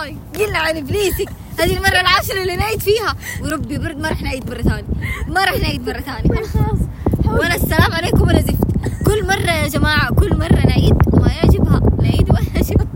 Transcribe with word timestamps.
باي 0.00 0.16
قلنا 0.38 0.58
عن 0.58 0.76
إبليسك. 0.76 1.28
هذه 1.58 1.76
المرة 1.76 2.00
العاشرة 2.00 2.42
اللي 2.42 2.56
نعيد 2.56 2.80
فيها. 2.80 3.14
وربي 3.42 3.78
برد 3.78 3.96
ما 3.98 4.08
راح 4.08 4.22
نعيد 4.22 4.50
مرة 4.50 4.62
ثانية. 4.62 4.84
ما 5.28 5.44
راح 5.44 5.60
نعيد 5.60 5.88
مرة 5.88 6.00
ثانية. 6.00 6.42
خلاص. 6.42 6.78
ولا 7.24 7.54
السلام 7.54 7.92
عليكم 7.92 8.22
ولا 8.28 8.40
زفت. 8.40 8.64
كل 9.06 9.26
مرة 9.26 9.50
يا 9.50 9.68
جماعة 9.68 10.14
كل 10.14 10.36
مرة 10.38 10.66
نعيد 10.66 10.94
وما 11.12 11.32
يعجبها. 11.32 11.80
نعيد 12.02 12.30
وما 12.30 12.40
يعجبها. 12.54 12.86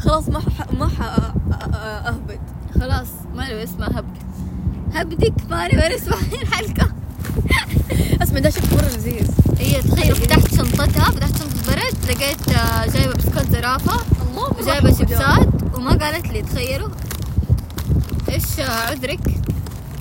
خلاص 0.00 0.28
ما 0.28 0.40
ح... 0.40 0.72
ما 0.72 0.88
ح... 0.88 1.02
اهبط 2.06 2.40
خلاص 2.80 3.08
ما 3.34 3.42
له 3.42 3.62
اسمها 3.64 3.88
هبد. 3.88 4.16
هبدك 4.94 5.32
ماني 5.50 5.76
ولا 5.76 5.94
اسمها 5.94 6.18
الحلقة. 6.42 6.92
اسمع 8.22 8.38
ده 8.38 8.50
شكله 8.50 8.74
مره 8.76 8.88
لذيذ. 8.96 9.30
هي 9.58 9.82
تخيل 9.82 10.14
فتحت 10.16 10.54
شنطتها 10.54 11.04
فتحت 11.10 11.32
شنطة 11.38 11.66
برد 11.66 12.10
لقيت 12.10 12.48
آه، 12.48 12.86
جايبة 12.86 13.12
بسكوت 13.14 13.50
زرافة 13.52 14.00
الله 14.30 14.48
وجايبة 14.58 14.94
شيبسات 14.96 15.48
وما 15.74 15.90
قالت 15.90 16.26
لي 16.28 16.42
تخيلوا. 16.42 16.88
إيش 18.28 18.44
عذرك؟ 18.58 19.20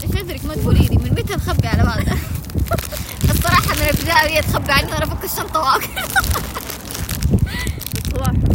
إيش 0.04 0.16
عذرك؟ 0.16 0.46
ما 0.46 0.56
تقولي 0.56 0.80
لي 0.88 0.98
من 0.98 1.12
متى 1.12 1.34
نخبي 1.36 1.68
على 1.68 1.84
بعض؟ 1.84 1.98
الصراحة 3.32 3.76
من 3.76 3.82
البداية 3.90 4.24
وهي 4.32 4.42
تخبي 4.42 4.72
عني 4.72 4.92
وأنا 4.92 5.04
افك 5.04 5.24
الشنطة 5.26 5.60
واكل 5.60 5.88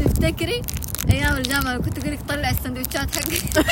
تفتكري؟ 0.05 0.63
أيام 1.11 1.37
الجامعة 1.37 1.79
كنت 1.79 1.99
أقول 1.99 2.13
لك 2.13 2.21
طلع 2.29 2.51
السندوتشات 2.51 3.17
حقي. 3.17 3.65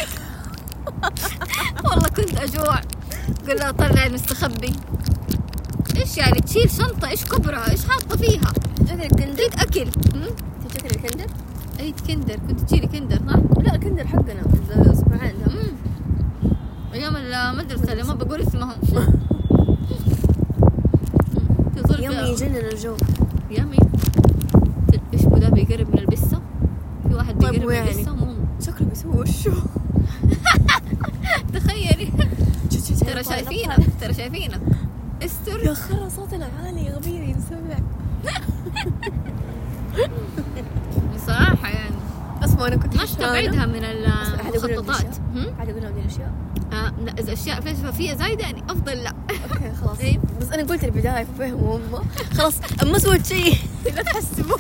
والله 1.85 2.09
كنت 2.09 2.35
أجوع. 2.39 2.81
قول 3.49 3.57
لها 3.59 3.71
طلع 3.71 4.07
المستخبي. 4.07 4.73
إيش 5.97 6.17
يعني 6.19 6.41
تشيل 6.41 6.71
شنطة؟ 6.71 7.09
إيش 7.09 7.25
كبرها؟ 7.25 7.71
إيش 7.71 7.85
حاطة 7.89 8.17
فيها؟ 8.17 8.53
تفتكر 8.77 9.03
الكندر 9.05 9.45
أكيد 9.59 9.89
أكل؟ 9.89 10.31
تفتكر 10.69 10.91
الكندر 10.91 11.27
أي 11.81 11.95
كندر. 12.07 12.37
كنت 12.49 12.61
تشيلي 12.61 12.87
كندر 12.87 13.17
صح؟ 13.29 13.63
لا 13.63 13.75
الكندر 13.75 14.07
حقنا. 14.07 14.43
الاسبوعين 14.77 15.33
ده 15.47 15.53
مم. 15.53 15.73
أيام 16.95 17.17
المدرسة 17.17 17.93
اللي 17.93 18.03
ما 18.03 18.15
بقول 18.15 18.41
اسمهم. 18.41 18.73
تظل 21.77 22.03
يوم 22.03 22.15
فيها- 22.15 22.27
يجنن 22.27 22.57
الجو 22.57 22.97
يامي 23.51 23.77
إيش 25.15 25.23
ده 25.23 25.49
بيقرب 25.49 25.89
من 25.93 25.99
البسة؟ 25.99 26.41
في 27.09 27.15
واحد 27.15 27.35
طيب 27.35 27.41
بيقرب 27.51 27.61
من 27.61 27.67
ويعني؟ 27.67 27.91
البسة؟ 27.91 28.15
مو. 28.15 28.35
شكله 28.67 28.89
بيسوي 28.89 29.21
وشو 29.21 29.53
تخيلي 31.55 32.13
ترى 33.13 33.25
شايفينك 33.25 33.77
ترى 34.01 34.15
شايفينك. 34.15 34.61
استر. 35.23 35.65
يا 35.65 35.75
خرا 35.75 36.09
صوتنا 36.09 36.49
عالي 36.65 36.91
غبير 36.91 37.23
ينسمع 37.23 37.79
بصراحة 41.15 41.69
يعني. 41.69 41.95
اسمع 42.45 42.67
أنا 42.69 42.77
كنت 42.77 42.97
ما 42.97 43.03
حشرانة. 43.03 43.39
استبعدها 43.39 43.67
من 43.67 43.85
المخططات؟ 43.85 45.17
قاعد 45.57 45.69
أقول 45.71 45.83
لهم 45.83 45.99
الاشياء 45.99 46.33
آه 46.73 46.93
لا 47.05 47.13
إذا 47.19 47.33
أشياء 47.33 47.61
فيها 47.61 47.91
فيها 47.91 48.15
زايدة 48.15 48.43
يعني 48.45 48.63
أفضل 48.71 48.93
لا. 48.93 49.13
okay 49.31 49.73
خلاص. 49.81 49.99
إيه. 50.01 50.19
بس 50.41 50.49
أنا 50.49 50.63
قلت 50.63 50.85
البداية 50.85 51.25
ففهموا 51.25 51.77
هم. 51.79 52.05
خلاص 52.39 52.55
ما 52.85 52.99
سويت 52.99 53.27
شيء 53.27 53.55
لا 53.97 54.03
تحسبوا. 54.03 54.57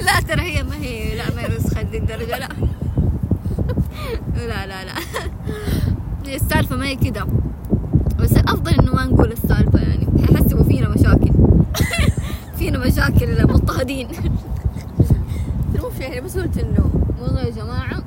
لا 0.06 0.20
ترى 0.20 0.42
هي 0.42 0.62
ما 0.62 0.76
هي 0.76 1.14
لا 1.16 1.24
ما 1.36 1.42
هي 1.42 1.56
وسخة 1.56 1.82
دي 1.82 1.98
الدرجة 1.98 2.38
لا. 2.38 2.48
لا 4.36 4.66
لا 4.66 4.84
لا. 4.84 4.92
السالفة 6.28 6.76
ما 6.76 6.86
هي 6.86 6.96
كده. 6.96 7.26
بس 8.18 8.32
الأفضل 8.32 8.74
إنه 8.74 8.94
ما 8.94 9.04
نقول 9.04 9.32
السالفة 9.32 9.78
يعني. 9.78 10.06
حيحسبوا 10.26 10.64
فينا 10.64 10.88
مشاكل. 10.88 11.30
فينا 12.58 12.78
مشاكل 12.78 13.42
مضطهدين. 13.42 14.08
المهم 15.74 16.00
يعني 16.00 16.20
بس 16.20 16.38
قلت 16.38 16.58
إنه 16.58 16.90
والله 17.22 17.40
يا 17.42 17.50
جماعة. 17.50 18.02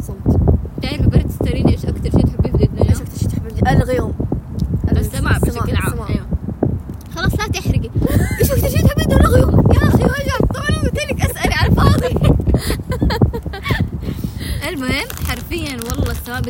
صمت. 0.00 0.40
تعرفي 0.82 1.06
برد 1.06 1.30
ستريني 1.30 1.72
إيش 1.72 1.86
أكتر 1.86 2.10
شيء 2.10 2.26
تحبيه 2.26 2.50
في 2.58 2.64
الدنيا؟ 2.64 2.90
إيش 2.90 3.00
أكثر 3.00 3.18
شيء 3.18 3.28
تحب 3.28 3.76
الغيوم 3.82 4.12
السماع 4.96 5.38
بشكل 5.38 5.76
عام 5.76 5.86
السماع. 5.92 6.08
أيوه 6.08 6.26
خلاص 7.16 7.34
لا 7.40 7.46
تحرقي 7.48 7.90
إيش 8.40 8.50
أكتر 8.50 8.68
شيء 8.68 8.86
تحبيه 8.86 9.04
ده 9.04 9.16
الغيوم 9.20 9.72
يا 9.72 9.88
أخي 9.88 10.04
وجع 10.04 10.36
طبعا 10.54 10.68
أنا 10.68 10.78
قلت 10.78 10.98
لك 11.10 11.20
أسألي 11.24 11.54
على 11.54 11.68
الفاضي 11.70 12.14
المهم 14.68 15.08
حرفيا 15.28 15.76
والله 15.90 16.10
السماء 16.10 16.40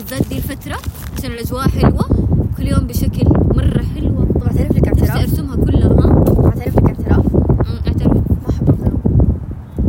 دي 0.46 0.52
الفترة 0.52 0.76
عشان 1.18 1.30
الأجواء 1.30 1.68
حلوة 1.68 2.08
كل 2.56 2.66
يوم 2.66 2.86
بشكل 2.86 3.28
مرة 3.54 3.82
حلوة. 3.94 4.26
طب 4.34 4.42
اعترف 4.42 4.72
لك 4.76 4.88
نفسي 4.88 5.02
اعتراف. 5.10 5.30
أرسمها 5.30 5.56
كلها 5.56 5.88
ها 5.88 6.46
اعترف 6.46 6.76
لك 6.76 6.84
اعتراف. 6.86 7.26
اعترف. 7.86 8.12
ما 8.16 8.48
احب 8.50 8.68
الغيوم. 8.68 9.02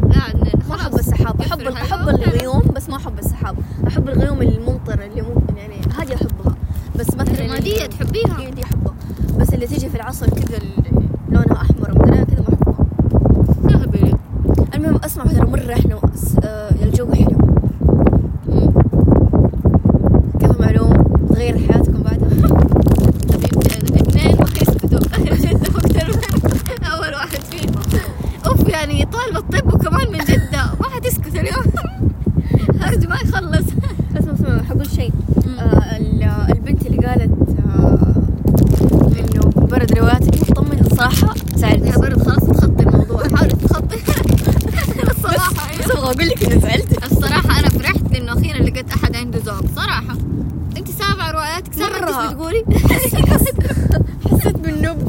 لا 0.09 0.55
ما 0.69 0.75
خلاص 0.77 0.81
أحب 0.81 0.99
السحاب 0.99 1.41
احب 1.41 1.61
أحب. 1.61 2.09
الغيوم 2.09 2.61
بس 2.75 2.89
ما 2.89 2.95
أحب 2.95 3.19
السحاب. 3.19 3.55
أحب 3.87 4.09
الغيوم 4.09 4.41
الممطر 4.41 4.99
اللي 5.11 5.21
ممكن 5.21 5.57
يعني 5.57 5.75
هذه 5.97 6.15
أحبها. 6.15 6.55
بس 6.99 7.07
مثلا 7.15 7.31
الرمادية 7.39 7.75
اللي- 7.75 7.87
تحبيها. 7.87 8.39
هي 8.39 8.51
دي 8.51 8.63
أحبها. 8.63 8.93
بس 9.39 9.53
اللي 9.53 9.67
تيجي 9.67 9.89
في 9.89 9.95
العصر 9.95 10.29
كذا 10.29 10.57
اللي 10.57 11.07
لونها 11.29 11.61
احمر 11.61 11.91
ومدري 11.91 12.25
كذا 12.25 12.43
ما 12.49 12.53
احبها 12.53 12.85
يا 13.71 13.75
هبل 13.85 14.13
المهم 14.75 14.99
اسمع 15.05 15.23
ترى 15.23 15.45
مره 15.49 15.73
إحنا 15.73 15.99
س- 16.15 16.35
آه، 16.43 16.71
الجو 16.83 17.13
حلو 17.13 17.37
أمم. 18.49 18.71
كيف 20.39 20.59
معلوم 20.61 20.93
تغير 21.29 21.57
حياتكم 21.57 22.03
بعدها 22.03 22.29
حبيبتي 23.33 23.95
اثنين 23.95 24.35
ما 24.35 24.45
يسكتوا 24.61 24.99
جدة 25.17 25.67
أكثر 25.67 26.07
من 26.79 26.85
أول 26.85 27.13
واحد 27.13 27.39
فيهم 27.51 27.73
أوف 28.47 28.69
يعني 28.69 29.05
طالبة 29.05 29.39
الطب 29.39 29.73
وكمان 29.73 30.11
من 30.11 30.17
جدة 30.19 30.63
ما 30.81 30.89
حتسكت 30.95 31.35
اليوم 31.35 31.63
هرج 32.81 33.07
ما 33.07 33.15
يخلص 33.15 33.67
اسمع 34.17 34.33
اسمع 34.33 34.63
حقول 34.63 34.85
شيء 34.89 35.11
آه 35.59 35.97
ال- 35.97 36.23
البنت 36.49 36.85
اللي 36.85 37.07
قالت 37.07 37.31
آه 37.59 38.15
انه 39.19 39.41
برد 39.67 39.97
رواياتك 39.97 40.49
مطمن 40.51 40.79
الصراحه 40.79 41.33
زعلت 41.55 41.85
يا 41.85 41.97
برد 41.97 42.23
خلاص 42.23 42.43
تخطي 42.57 42.83
الموضوع 42.83 43.27
حاولي 43.35 43.53
تخطي 43.53 43.95
الصراحة 45.11 45.53
بس 45.79 45.91
أبغى 45.91 46.03
أقول 46.11 46.27
لك 46.27 46.43
اني 46.51 46.61
زعلت 46.61 47.11
الصراحة 47.11 47.59
أنا 47.59 47.69
فرحت 47.69 48.11
لأنه 48.11 48.33
أخيرا 48.33 48.57
لقيت 48.57 48.91
أحد 48.93 49.15
عنده 49.15 49.39
ذوق 49.39 49.65
صراحة 49.75 50.17
أنت 50.77 50.87
سامعة 50.91 51.31
رواياتك 51.31 51.73
سامعة 51.73 51.99
مرة. 52.01 52.23
أنت 52.25 52.33
بتقولي 52.33 52.63
حسيت 54.31 54.57
بالنب 54.57 55.07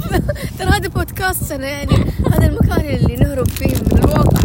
ترى 0.58 0.68
هذا 0.68 0.88
بودكاست 0.88 1.52
أنا 1.52 1.66
يعني 1.68 1.92
هذا 2.32 2.46
المكان 2.46 2.80
اللي 2.80 3.16
نهرب 3.16 3.48
فيه 3.48 3.74
من 3.76 3.98
الواقع 3.98 4.40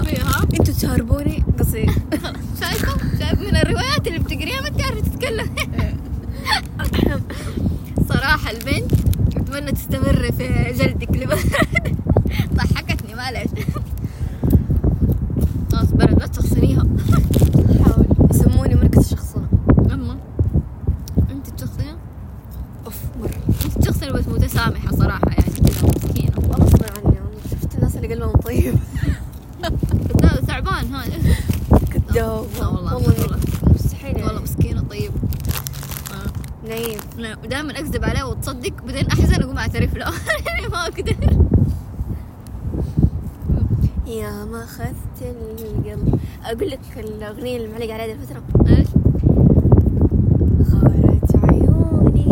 فيها 0.00 0.42
أنتوا 0.42 0.74
تهربوني 0.74 1.44
قصدي 1.58 1.86
شايفة 2.60 2.92
شايف 3.18 3.40
من 3.40 3.56
الروايات 3.56 4.06
اللي 4.06 4.18
بتقريها 4.18 4.60
ما 4.60 4.68
تعرفي 4.68 5.02
تتكلم 5.02 5.46
صراحة 8.08 8.50
البنت 8.50 8.92
أتمنى 9.36 9.72
تستمر 9.72 10.30
في 10.38 10.72
جلدك 10.78 11.10
لبرد 11.10 11.38
ضحكتني 12.54 13.14
معلش 13.14 13.50
خلاص 15.72 15.90
برد 15.92 16.18
لا 16.20 16.26
تشخصنيها 16.26 16.82
حاول 17.84 18.06
يسموني 18.30 18.74
مركز 18.74 18.98
الشخصنه 18.98 19.46
أما 19.92 20.16
أنت 21.30 21.48
تشخصيها 21.50 21.96
اوف 22.86 22.94
مره 23.20 23.30
أنت 23.64 23.78
تشخصيها 23.84 24.12
بس 24.12 24.28
متسامحة 24.28 24.96
صراحة 24.96 25.28
يعني 25.28 25.52
كذا 25.60 25.88
مسكينة 25.96 26.32
غصبا 26.50 26.86
عني 26.96 27.16
شفت 27.50 27.74
الناس 27.74 27.96
اللي 27.96 28.14
قلبهم 28.14 28.32
طيب 28.36 28.74
لا 30.22 30.40
تعبان 30.48 30.94
هذا 30.94 31.18
كذاب 31.90 32.14
لا 32.14 32.26
والله 32.30 32.94
والله 32.94 32.94
والله 32.96 33.36
مستحيل 33.74 34.14
والله 34.14 34.30
يعني 34.32 34.42
مسكينة 34.42 34.80
طيب 34.90 35.10
آه. 36.12 36.68
نايم 36.68 37.36
دائما 37.50 37.78
وتصدق 38.46 38.82
بعدين 38.86 39.06
احزن 39.06 39.42
أقوم 39.42 39.58
أعترف 39.58 39.94
له. 39.96 40.10
ما 40.72 40.82
أقدر. 40.82 41.16
يا 44.06 44.44
ما 44.44 44.64
أخذت 44.64 45.22
القلب 45.22 46.18
أقول 46.44 46.70
لك 46.70 46.80
الأغنية 46.96 47.56
اللي 47.56 47.68
معلقه 47.68 47.94
عليها 47.94 48.14
الفترة. 48.14 48.42
إيش؟ 48.68 48.88
غارت 50.72 51.36
عيوني 51.44 52.26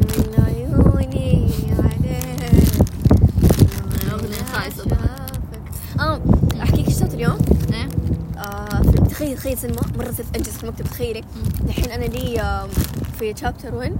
من 0.00 0.44
عيوني 0.44 1.48
عليك. 1.78 2.72
آه 6.00 6.20
احكيك 6.62 6.88
إيش 6.88 7.02
اليوم؟ 7.02 7.38
إيه. 7.72 7.88
آه 8.38 8.82
تخيل 9.10 9.36
تخيل 9.36 9.58
سلمى 9.58 9.76
مرة 9.98 10.10
صرت 10.10 10.36
انجز 10.36 10.48
في 10.48 10.64
المكتب 10.64 10.84
تخيلي. 10.84 11.24
الحين 11.64 11.90
أنا 11.90 12.04
لي 12.04 12.40
آه، 12.40 12.68
في 13.18 13.34
شابتر 13.36 13.74
1 13.74 13.92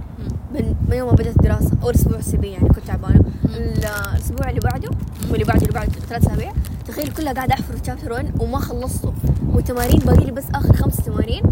من 0.93 0.99
يوم 0.99 1.09
ما 1.09 1.15
بدأت 1.15 1.35
الدراسة 1.35 1.71
أول 1.83 1.93
أسبوع 1.93 2.21
سيبي 2.21 2.47
يعني 2.47 2.69
كنت 2.69 2.87
تعبانة. 2.87 3.23
الأسبوع 3.45 4.49
اللي 4.49 4.59
بعده 4.59 4.89
واللي 5.29 5.45
بعده 5.45 5.61
اللي 5.61 5.73
بعده 5.73 5.91
ثلاث 5.91 6.25
أسابيع. 6.27 6.53
تخيل 6.87 7.07
كلها 7.07 7.33
قاعدة 7.33 7.53
أحفر 7.53 7.77
في 7.77 7.85
شابتر 7.85 8.11
1 8.11 8.41
وما 8.41 8.59
خلصته. 8.59 9.13
والتمارين 9.53 9.99
باقي 9.99 10.25
لي 10.25 10.31
بس 10.31 10.43
آخر 10.55 10.75
خمس 10.75 10.97
تمارين. 10.97 11.43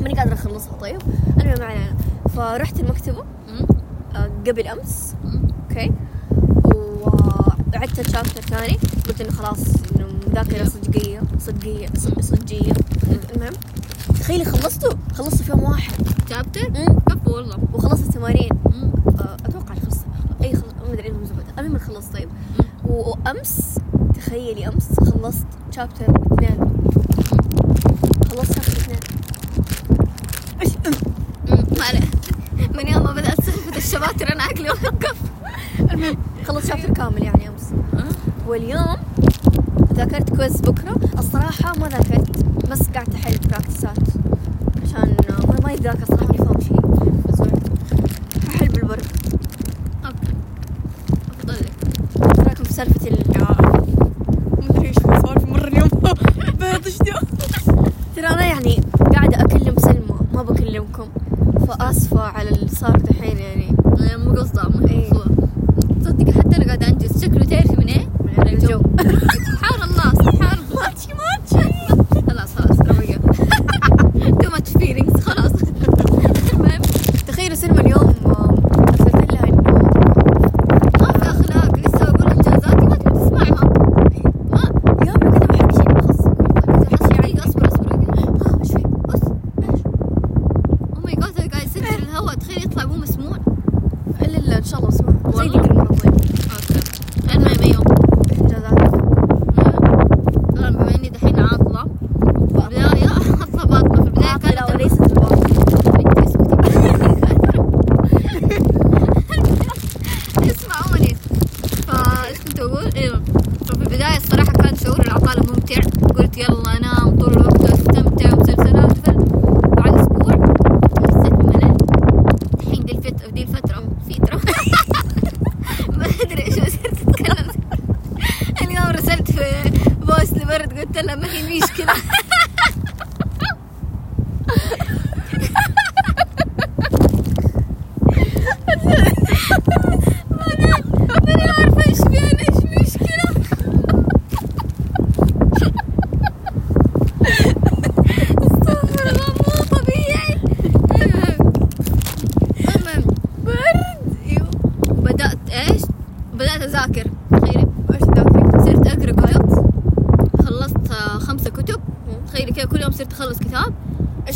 ماني 0.00 0.14
قادرة 0.14 0.34
أخلصها. 0.34 0.72
طيب 0.80 0.98
المهم 1.40 1.58
ما 1.58 1.64
علينا 1.64 1.94
فرحت 2.34 2.80
المكتبة 2.80 3.24
آه، 4.16 4.30
قبل 4.46 4.66
أمس. 4.66 5.14
أوكي. 5.70 5.92
وعدت 6.74 7.98
الشابتر 7.98 8.40
ثاني. 8.40 8.78
قلت 9.08 9.20
إنه 9.20 9.30
خلاص 9.30 9.58
إنه 9.96 10.06
مذاكرة 10.28 10.64
صدقية 10.64 11.20
صدقية 11.38 11.88
صدقية. 12.20 12.72
المهم 13.34 13.52
تخيلي 14.20 14.44
خلصته 14.44 14.88
خلصته 15.14 15.44
في 15.44 15.50
يوم 15.50 15.62
واحد. 15.62 15.92
شابتر 16.30 16.70
والله. 17.36 17.58
وخلصت 17.72 18.02
التمارين 18.08 18.50
آه، 19.20 19.36
أتوقع 19.46 19.74
خلصت 19.74 20.06
أي 20.44 20.52
خلصت 20.56 20.74
ما 20.88 20.92
أدري 20.92 21.08
المهم 21.58 21.78
خلصت 21.78 22.12
طيب. 22.12 22.28
وأمس 22.84 23.78
تخيلي 24.14 24.68
أمس 24.68 25.00
خلصت 25.00 25.46
شابتر 25.70 26.04
اثنين. 26.04 26.58
خلصت 28.30 28.52
شابتر 28.54 28.72
اثنين. 28.72 28.98
إيش 30.62 30.72
ما 31.78 31.84
عليه. 31.84 32.06
من 32.74 32.88
يوم 32.88 33.04
ما 33.04 33.12
بدأت 33.12 33.40
سالفة 33.40 33.76
الشباتر 33.76 34.32
أنا 34.32 34.42
عقلي 34.42 34.70
وقف. 34.70 35.16
المهم. 35.92 36.16
خلصت 36.46 36.66
شابتر 36.68 36.92
كامل 36.94 37.22
يعني 37.22 37.48
أمس. 37.48 37.72
أه. 37.94 38.48
واليوم 38.48 38.96
ذاكرت 39.92 40.36
كويس 40.36 40.60
بكرة. 40.60 40.96
الصراحة 41.18 41.78
ما 41.78 41.88
ذاكرت 41.88 42.44
بس 42.70 42.82
قعدت 42.94 43.14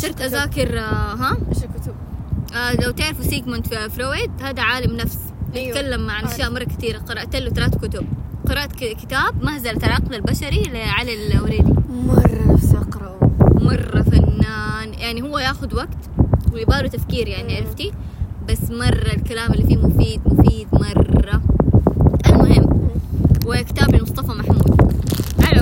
صرت 0.01 0.21
أذاكر 0.21 0.79
آه، 0.79 1.15
ها؟ 1.15 1.37
إيش 1.49 1.57
الكتب؟ 1.57 1.95
آه 2.55 2.73
لو 2.73 2.91
تعرفوا 2.91 3.23
سيجموند 3.23 3.67
فرويد 3.67 4.31
هذا 4.41 4.61
عالم 4.61 4.97
نفس. 4.97 5.17
أيوه. 5.55 5.67
يتكلم 5.67 6.09
عن 6.09 6.25
أشياء 6.25 6.51
مرة 6.51 6.63
كثيرة. 6.63 6.97
قرأت 6.97 7.35
له 7.35 7.49
ثلاث 7.49 7.77
كتب. 7.77 8.05
قرأت 8.49 8.71
كتاب 8.73 9.43
مهزله 9.43 9.77
العقل 9.83 10.15
البشري 10.15 10.63
لعلي 10.63 11.33
الوردي 11.33 11.73
مرة 11.89 12.53
نفسي 12.53 12.77
اقراه 12.77 13.19
مرة 13.61 14.01
فنان. 14.01 14.93
يعني 14.93 15.21
هو 15.21 15.39
ياخذ 15.39 15.75
وقت 15.75 15.97
ويباله 16.53 16.87
تفكير 16.87 17.27
يعني 17.27 17.57
عرفتي؟ 17.57 17.91
بس 18.49 18.71
مرة 18.71 19.13
الكلام 19.17 19.53
اللي 19.53 19.65
فيه 19.67 19.77
مفيد 19.77 20.21
مفيد 20.25 20.67
مرة. 20.73 21.41
المهم 22.25 22.89
وكتاب 23.45 23.95
لمصطفى 23.95 24.31
محمود. 24.31 24.93
على 25.43 25.61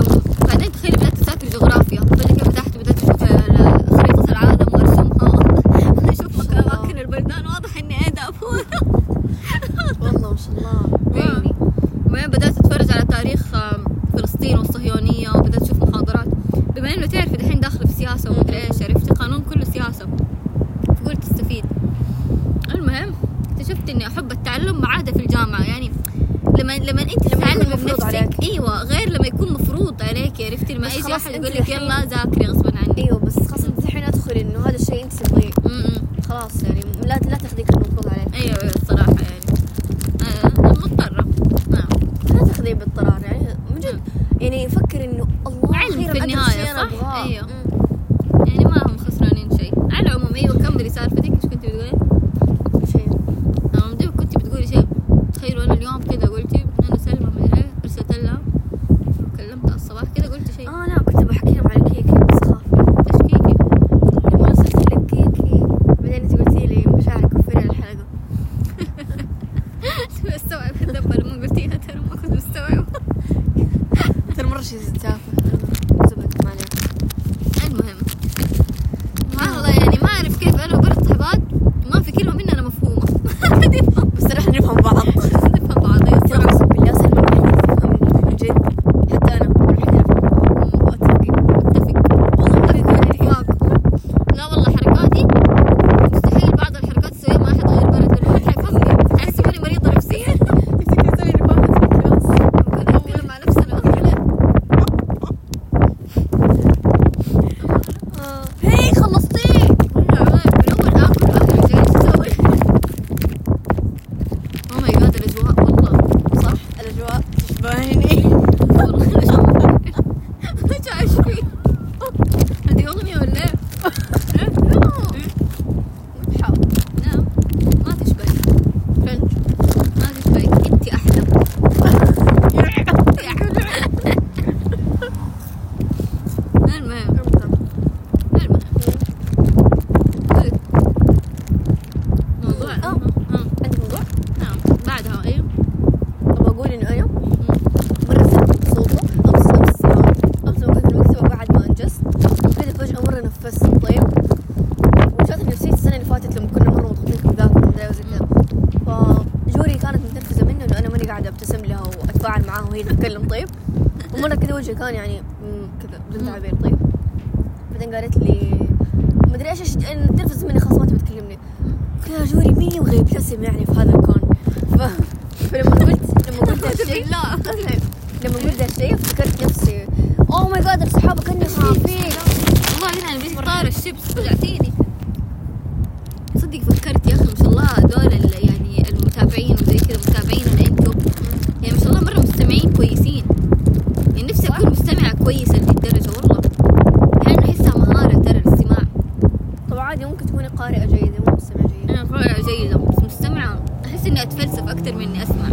ممكن 200.09 200.25
تكوني 200.25 200.47
قارئة 200.47 200.85
جيدة 200.85 201.17
مو 201.27 201.35
مستمعة 201.35 201.67
جيدة. 201.67 201.93
أنا 201.93 202.03
قارئة 202.03 202.41
جيدة 202.45 202.77
بس 202.77 203.03
مستمعة. 203.03 203.59
أحس 203.85 204.05
إني 204.05 204.21
أتفلسف 204.21 204.67
أكثر 204.69 204.95
من 204.95 205.01
إني 205.01 205.23
أسمع. 205.23 205.49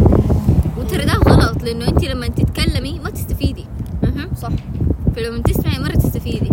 وترى 0.77 1.05
ده 1.05 1.13
غلط 1.13 1.63
لأنه 1.63 1.87
انت 1.87 2.03
لما 2.03 2.27
تتكلمي 2.27 2.99
ما 2.99 3.09
تستفيدي. 3.09 3.65
أها. 4.03 4.27
صح. 4.41 4.51
فلما 5.15 5.41
تسمعي 5.41 5.79
مرة 5.79 5.95
تستفيدي. 5.95 6.51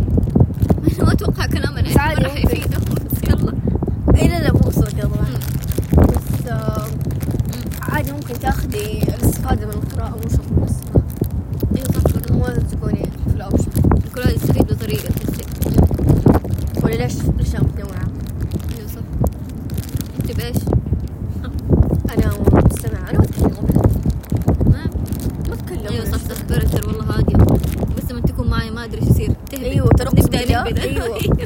ما 1.03 1.13
أتوقع 1.13 1.47
كلامنا 1.47 1.83
بس 1.83 1.97
عادي 1.97 2.21
مرة 2.21 2.29
ممكن. 2.29 2.49
حيفيده 2.49 2.79
بس 2.79 3.29
يلا. 3.29 3.55
اي 4.17 4.29
لا 4.29 4.43
لا 4.43 4.53
مو 4.53 4.59
كذا 4.59 5.03
طبعا. 5.03 5.27
بس 5.99 6.49
آه، 6.49 6.87
عادي 7.83 8.13
ممكن 8.13 8.39
تاخذي 8.39 9.03
الاستفادة 9.03 9.67
من 9.67 9.73
القراءة 9.73 10.11
مو 10.11 10.23
شرط 10.23 10.63
السماع 10.63 11.05
أيوه 11.77 11.89
صح. 11.93 12.33
مو 12.33 12.47
لازم 12.47 12.67
تكوني 12.67 13.03
في 13.29 13.35
الأوبشن. 13.37 13.71
كل 14.15 14.21
واحد 14.21 14.35
يستفيد 14.35 14.63
بطريقة. 14.63 15.15
ولا 16.83 16.95
ليش؟ 16.95 17.15
الاشياء 17.21 17.65
متنوعه 17.65 18.07
أيوه 18.77 18.89
صح 18.89 19.03
انت 20.21 20.37
بايش؟ 20.37 20.57
أنا 22.19 22.33
مستمعه 22.71 23.11
أنا 23.11 23.19
ما 23.19 23.25
اتكلم 23.25 23.55
ابدا 23.59 23.83
ما 24.71 24.85
ما 25.49 25.55
اتكلم 25.55 25.87
أيوه 25.89 26.05
صح 26.05 26.19
صح 26.19 26.43
برتر 26.49 26.89
والله 26.89 27.19
هادية 27.19 27.37
بس 27.97 28.11
لما 28.11 28.21
تكون 28.21 28.51
معي 28.51 28.71
ما 28.71 28.85
ادري 28.85 29.01
إيش 29.03 29.09
يصير 29.09 29.33
تهبد 29.51 29.65
أيوه 29.65 29.89
ترى 29.89 30.09
أقسم 30.09 30.27
نبدا 30.27 30.39
بالله، 30.45 30.63
نهبد 30.63 30.79
أيوه 30.79 31.03
حقيقي 31.05 31.45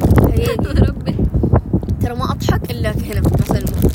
ربي 0.89 1.17
ترى 2.03 2.15
ما 2.15 2.33
اضحك 2.33 2.71
الا 2.71 2.91
هنا 2.91 3.21
في 3.21 3.35
مسلمة 3.43 3.91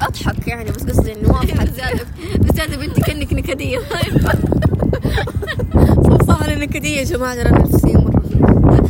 اضحك 0.00 0.48
يعني 0.48 0.70
بس 0.70 0.82
قصدي 0.84 1.12
انه 1.12 1.32
ما 1.32 1.42
اضحك 1.42 1.70
بزيادة 1.70 2.04
بزيادة 2.38 2.76
بنتي 2.76 3.00
كانك 3.00 3.32
نكدية 3.32 3.78
صح 6.28 6.42
أنا 6.42 6.54
نكديه 6.54 6.89
يا 7.00 7.04
جماعة 7.04 7.34
ترى 7.34 7.48
أنا 7.48 7.58
نفسية 7.58 7.96
مرة. 7.96 8.22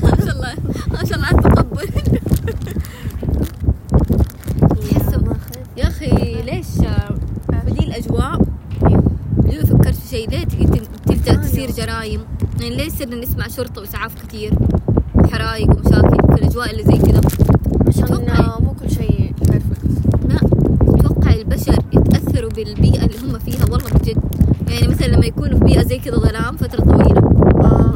ما 0.02 0.16
شاء 0.24 0.32
الله 0.32 0.54
ما 0.92 1.04
شاء 1.04 1.16
الله 1.16 1.26
على 1.26 1.38
التقبل 1.38 1.88
تحس 4.68 5.14
ما 5.14 5.32
أخذ. 5.32 5.56
يا 5.76 5.88
أخي 5.88 6.42
ليش؟ 6.42 6.66
في 7.64 7.70
دي 7.70 7.86
الأجواء. 7.86 8.40
ليه 9.44 9.60
فكرت 9.60 9.94
في 9.94 10.08
شيء 10.08 10.30
ليه 10.30 10.46
أيوه. 11.28 11.42
تصير 11.42 11.70
جرائم؟ 11.70 12.20
يعني 12.60 12.76
ليه 12.76 12.88
صرنا 12.88 13.16
نسمع 13.16 13.48
شرطة 13.48 13.80
وإسعاف 13.80 14.14
كثير 14.26 14.54
وحرايق 15.14 15.70
ومشاكل 15.70 16.34
في 16.34 16.42
الأجواء 16.42 16.70
اللي 16.70 16.82
زي 16.82 16.98
كذا. 16.98 17.20
عشان 17.88 18.04
أتوقع. 18.04 18.58
مو 18.60 18.74
كل 18.74 18.90
شيء 18.90 19.32
بيرفكت 19.40 19.84
لا 20.28 20.36
أتوقع 20.94 21.32
البشر 21.34 21.78
يتأثروا 21.92 22.50
بالبيئة 22.50 23.04
اللي 23.04 23.18
هم 23.22 23.38
فيها؟ 23.38 23.64
والله 23.70 23.90
بجد. 23.90 24.18
يعني 24.68 24.88
مثلا 24.88 25.06
لما 25.06 25.26
يكونوا 25.26 25.58
في 25.58 25.64
بيئة 25.64 25.82
زي 25.82 25.98
كذا 25.98 26.16
ظلام 26.16 26.56
فترة 26.56 26.80
طويلة 26.84 27.20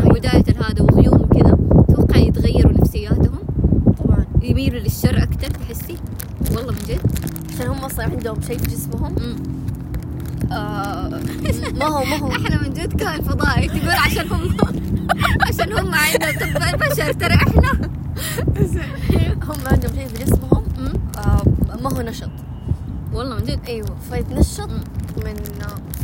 من 0.04 0.09
بدايه 0.11 0.44
هذا 0.61 0.83
وغيوم 0.83 1.21
وكذا 1.23 1.56
أتوقع 1.90 2.16
يتغيروا 2.16 2.73
نفسياتهم 2.73 3.38
طبعا 4.04 4.26
يميلوا 4.42 4.80
للشر 4.80 5.23
أكثر 5.23 5.50
تحسي 5.50 5.97
والله 6.50 6.73
من 6.73 6.78
جد 6.88 7.00
عشان 7.54 7.66
هم 7.66 7.78
أصلا 7.78 8.04
عندهم 8.04 8.33
شيء 8.46 8.58
في 8.58 8.66
جسمهم. 8.70 9.14
آه 10.52 11.08
ما 11.80 11.84
هو 11.86 12.04
ما 12.04 12.16
هو. 12.16 12.30
إحنا 12.32 12.62
من 12.62 12.72
جد 12.74 12.92
كان 13.00 13.22
فضائي 13.22 13.68
تقول 13.68 13.90
عشان 13.90 14.28
هم 14.28 14.56
عشان 15.48 15.72
هم 15.72 15.94
عندهم 15.94 16.52
طب 16.54 16.62
البشر 16.74 17.12
ترى 17.12 17.34
إحنا. 17.34 17.90
هم 19.44 19.58
عندهم 19.66 19.94
شيء 19.94 20.06
في 20.08 20.24
جسمهم. 20.24 20.62
آه 21.18 21.42
ما 21.82 21.92
هو 21.96 22.02
نشط. 22.02 22.30
والله 23.14 23.36
من 23.36 23.44
جد. 23.44 23.60
أيوه 23.68 23.96
فيتنشط. 24.10 24.68
من 25.24 25.34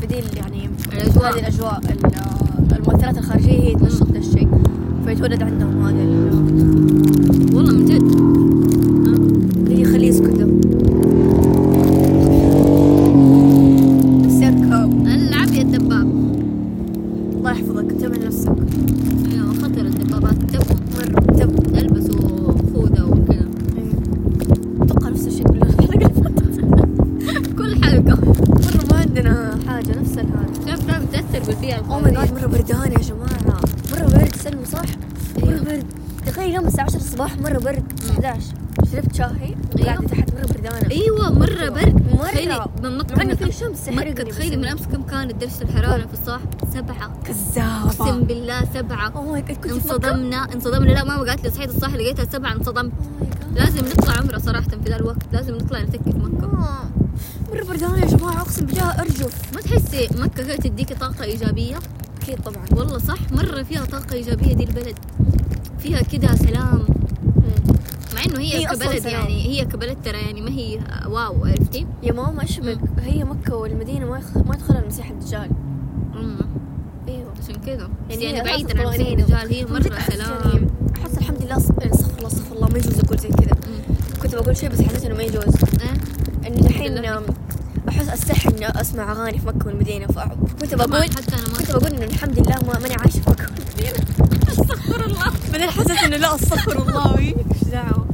في 0.00 0.06
دي 0.06 0.18
ال- 0.18 0.37
يعني 0.37 0.70
الأجواء. 0.92 1.32
هذه 1.35 1.38
الأجواء 1.40 1.78
ال- 1.78 2.76
المؤثرات 2.76 3.18
الخارجية 3.18 3.52
هي 3.61 3.75
تنشط 3.75 4.11
ذا 4.12 4.18
الشيء. 4.18 4.49
فيتولد 5.06 5.42
عندهم 5.42 5.87
هذا 5.87 6.02
11 38.24 38.42
شربت 38.92 39.14
شاهي 39.16 39.54
أيوة. 39.78 39.86
قاعدة 39.86 40.06
تحت 40.08 40.30
مرة 40.34 40.46
بردانة 40.46 40.90
أيوه 40.90 41.32
مرة 41.32 41.68
برد. 41.68 42.10
تخيلي 42.22 42.66
من 42.82 42.96
مع 43.16 43.22
إنه 43.22 43.34
في 43.34 43.52
شمس 43.52 43.84
تخيلي 44.30 44.56
من 44.56 44.64
أمس 44.64 44.86
كم 44.86 45.02
كانت 45.02 45.34
درجه 45.34 45.62
الحرارة 45.62 46.06
في 46.06 46.12
الصباح؟ 46.12 46.40
سبعة. 46.74 47.04
أقسم 47.04 47.94
كذابة 47.94 48.20
بالله 48.24 48.64
سبعة. 48.74 49.08
oh 49.16 49.32
my 49.32 49.42
god 49.42 49.56
كنت 49.56 49.66
في 49.66 49.74
مكة؟ 49.74 49.94
انصدمنا. 49.94 50.54
انصدمنا. 50.54 50.90
لا 50.92 51.04
ماما 51.04 51.22
قالت 51.22 51.44
لي 51.44 51.50
صحيت 51.50 51.68
الصباح 51.70 51.94
لقيتها 51.94 52.24
سبعة 52.24 52.52
انصدمت. 52.52 52.92
Oh. 52.92 53.58
لازم 53.58 53.84
نطلع 53.84 54.14
عمرة 54.16 54.38
صراحة 54.38 54.68
في 54.68 54.90
ذا 54.90 54.96
الوقت. 54.96 55.22
لازم 55.32 55.54
نطلع 55.54 55.80
نتكي 55.82 56.12
في 56.12 56.18
مكة. 56.18 56.44
آه. 56.46 56.90
مرة 57.52 57.64
بردانة 57.64 57.98
يا 57.98 58.06
جماعة 58.06 58.40
أقسم 58.40 58.66
بالله 58.66 58.90
ارجف 59.00 59.54
ما 59.54 59.60
تحسي 59.60 60.08
مكة 60.18 60.42
كده 60.42 60.56
تديكي 60.56 60.94
طاقة 60.94 61.24
إيجابية؟ 61.24 61.76
أكيد 62.22 62.40
طبعا. 62.42 62.64
والله 62.72 62.98
صح. 62.98 63.18
مرة 63.32 63.62
فيها 63.62 63.84
طاقة 63.84 64.12
إيجابية 64.12 64.54
دي 64.54 64.64
البلد. 64.64 64.98
فيها 65.78 66.02
كده 66.02 66.34
سلام. 66.36 66.84
مع 68.20 68.32
إنه 68.32 68.40
هي, 68.40 68.54
هي 68.58 68.66
كبلد. 68.66 69.04
يعني 69.04 69.46
هي 69.46 69.64
كبلد 69.64 69.96
ترى 70.04 70.18
يعني 70.18 70.40
ما 70.40 70.50
هي 70.50 70.80
واو 71.06 71.44
عرفتي؟ 71.44 71.86
يا 72.02 72.12
ماما 72.12 72.42
إيش 72.42 72.60
بك 72.60 72.78
هي 72.98 73.24
مكة 73.24 73.56
والمدينة 73.56 74.06
ما 74.06 74.18
يخ... 74.18 74.36
ما 74.36 74.54
يدخلها 74.54 74.80
المسيح 74.82 75.10
الدجال. 75.10 75.50
أمم، 76.14 76.38
إيوه. 77.08 77.32
عشان 77.42 77.54
بس 78.10 78.16
يعني 78.16 78.24
يعني 78.24 78.40
بعيدا 78.42 78.74
خلاص 78.74 78.86
عن 78.86 79.00
مسيح 79.00 79.06
الطمأنينة. 79.06 79.24
الرجال 79.24 79.92
هي 79.92 79.98
أحس 79.98 80.12
سلام. 80.12 80.52
يعني 80.52 80.70
أحس 80.96 81.18
الحمد 81.18 81.42
لله 81.42 81.62
يعني 81.80 81.94
استغفر 81.94 82.18
الله 82.18 82.26
استغفر 82.28 82.56
الله 82.56 82.68
ما 82.68 82.78
يجوز 82.78 82.98
أقول 83.00 83.18
زي 83.18 83.28
كذا. 83.28 83.56
كنت 84.22 84.34
بقول 84.34 84.56
شيء 84.56 84.68
بس 84.68 84.80
حسيت 84.82 85.04
إنه 85.04 85.14
ما 85.14 85.22
يجوز. 85.22 85.44
إيه؟ 85.44 86.48
إنه 86.48 86.66
الحين 86.66 86.94
لله. 86.94 87.22
أحس 87.88 88.08
أستحي 88.08 88.48
إني 88.48 88.80
أسمع 88.80 89.12
أغاني 89.12 89.38
في 89.38 89.46
مكة 89.46 89.66
والمدينة. 89.66 90.06
فكنت 90.06 90.74
بقول 90.74 91.02
حتى 91.02 91.36
أنا 91.36 91.58
كنت 91.58 91.70
بقول 91.70 91.86
إنه 91.94 92.04
الحمد 92.04 92.38
لله 92.38 92.54
ما 92.66 92.78
ماني 92.78 92.94
عايشة 92.94 93.20
في 93.20 93.30
مكة 93.30 93.44
والمدينة. 93.44 94.04
استغفر 94.50 95.04
الله. 95.06 95.32
بعدين 95.52 95.70
حسيت 95.70 96.02
إنه 96.02 96.16
لا 96.16 96.34
استغفر 96.34 96.82
الله. 96.82 97.18
إيش 97.18 97.64
دعوة؟ 97.72 98.10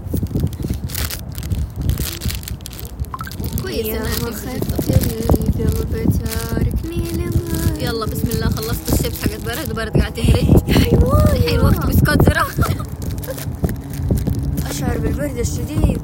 يلا 7.81 8.07
بسم 8.07 8.29
الله 8.35 8.49
خلصت 8.49 8.93
الشيبس 8.93 9.23
حقت 9.23 9.45
برد 9.47 9.71
وبرد 9.71 9.97
قاعد 9.97 10.15
تهرج 10.15 10.71
حيوان 10.71 11.37
الحين 11.37 11.61
وقت 11.61 11.87
بسكوت 11.87 12.23
زرع. 12.23 12.45
أشعر 14.71 14.99
بالبرد 14.99 15.37
الشديد. 15.39 16.01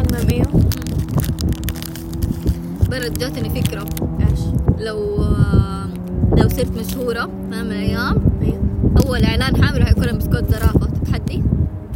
المهم 0.00 0.28
أيوه 0.30 0.46
برد 2.90 3.18
جاتني 3.18 3.62
فكرة. 3.62 3.84
إيش؟ 4.20 4.40
لو 4.78 5.22
آه، 5.22 5.86
لو 6.36 6.48
صرت 6.48 6.70
مشهورة 6.76 7.24
في 7.24 7.56
يوم 7.56 7.64
من 7.64 7.72
الأيام 7.72 8.16
أيوه 8.42 8.60
اسكت 10.18 10.44
زرافة. 10.50 10.86
تتحدي؟ 11.04 11.42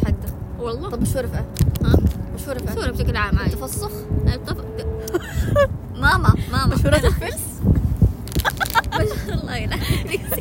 تحدى 0.03 0.17
والله. 0.61 0.91
طب 0.91 1.03
مشهورة 1.03 1.27
في؟ 1.27 1.37
ها؟ 1.85 1.97
مشهورة 2.47 2.75
صورة 2.75 2.85
إيه؟ 2.85 2.91
بشكل 2.91 3.17
عام 3.17 3.39
عادي. 3.39 3.51
تفسخ 3.57 3.91
الطف... 4.35 4.57
ماما 6.03 6.35
ماما. 6.53 6.75
مشهورة 6.75 6.97
الفلس 6.97 7.43
الله 9.29 9.67
لا 9.67 9.77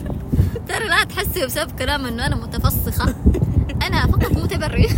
ترى 0.67 0.87
لا 0.87 1.03
تحسي 1.03 1.45
بسبب 1.45 1.71
كلام 1.71 2.05
إنه 2.05 2.25
أنا 2.25 2.35
متفسخة. 2.35 3.15
أنا 3.87 4.07
فقط 4.07 4.31
متبرية. 4.31 4.89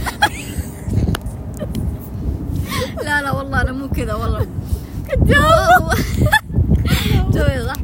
لا 3.04 3.22
لا 3.22 3.32
والله 3.32 3.62
أنا 3.62 3.72
مو 3.72 3.90
كذا 3.90 4.14
والله. 4.14 4.48
كذاب 5.08 5.92
جوي 7.32 7.66
صح؟ 7.66 7.76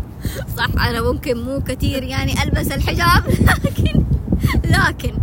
صح 0.57 0.85
أنا 0.87 1.01
ممكن 1.01 1.37
مو 1.43 1.61
كثير 1.61 2.03
يعني 2.03 2.43
ألبس 2.43 2.71
الحجاب 2.71 3.23
لكن 3.27 4.03
لكن 4.63 5.13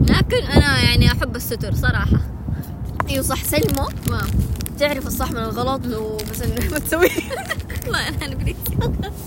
لكن 0.00 0.42
أنا 0.46 0.80
يعني 0.80 1.12
أحب 1.12 1.36
الستر 1.36 1.74
صراحة. 1.74 2.31
أيوه 3.12 3.24
صح. 3.24 3.44
سلمى؟ 3.44 3.86
ما 4.10 4.22
تعرف 4.78 5.06
الصح 5.06 5.30
من 5.30 5.38
الغلط؟ 5.38 5.80
وبس 5.86 6.42
إنه 6.42 6.70
ما 6.70 6.78
تسويه 6.78 7.10
والله 7.84 8.08
أنا 8.08 8.24
انجليزي 8.26 8.58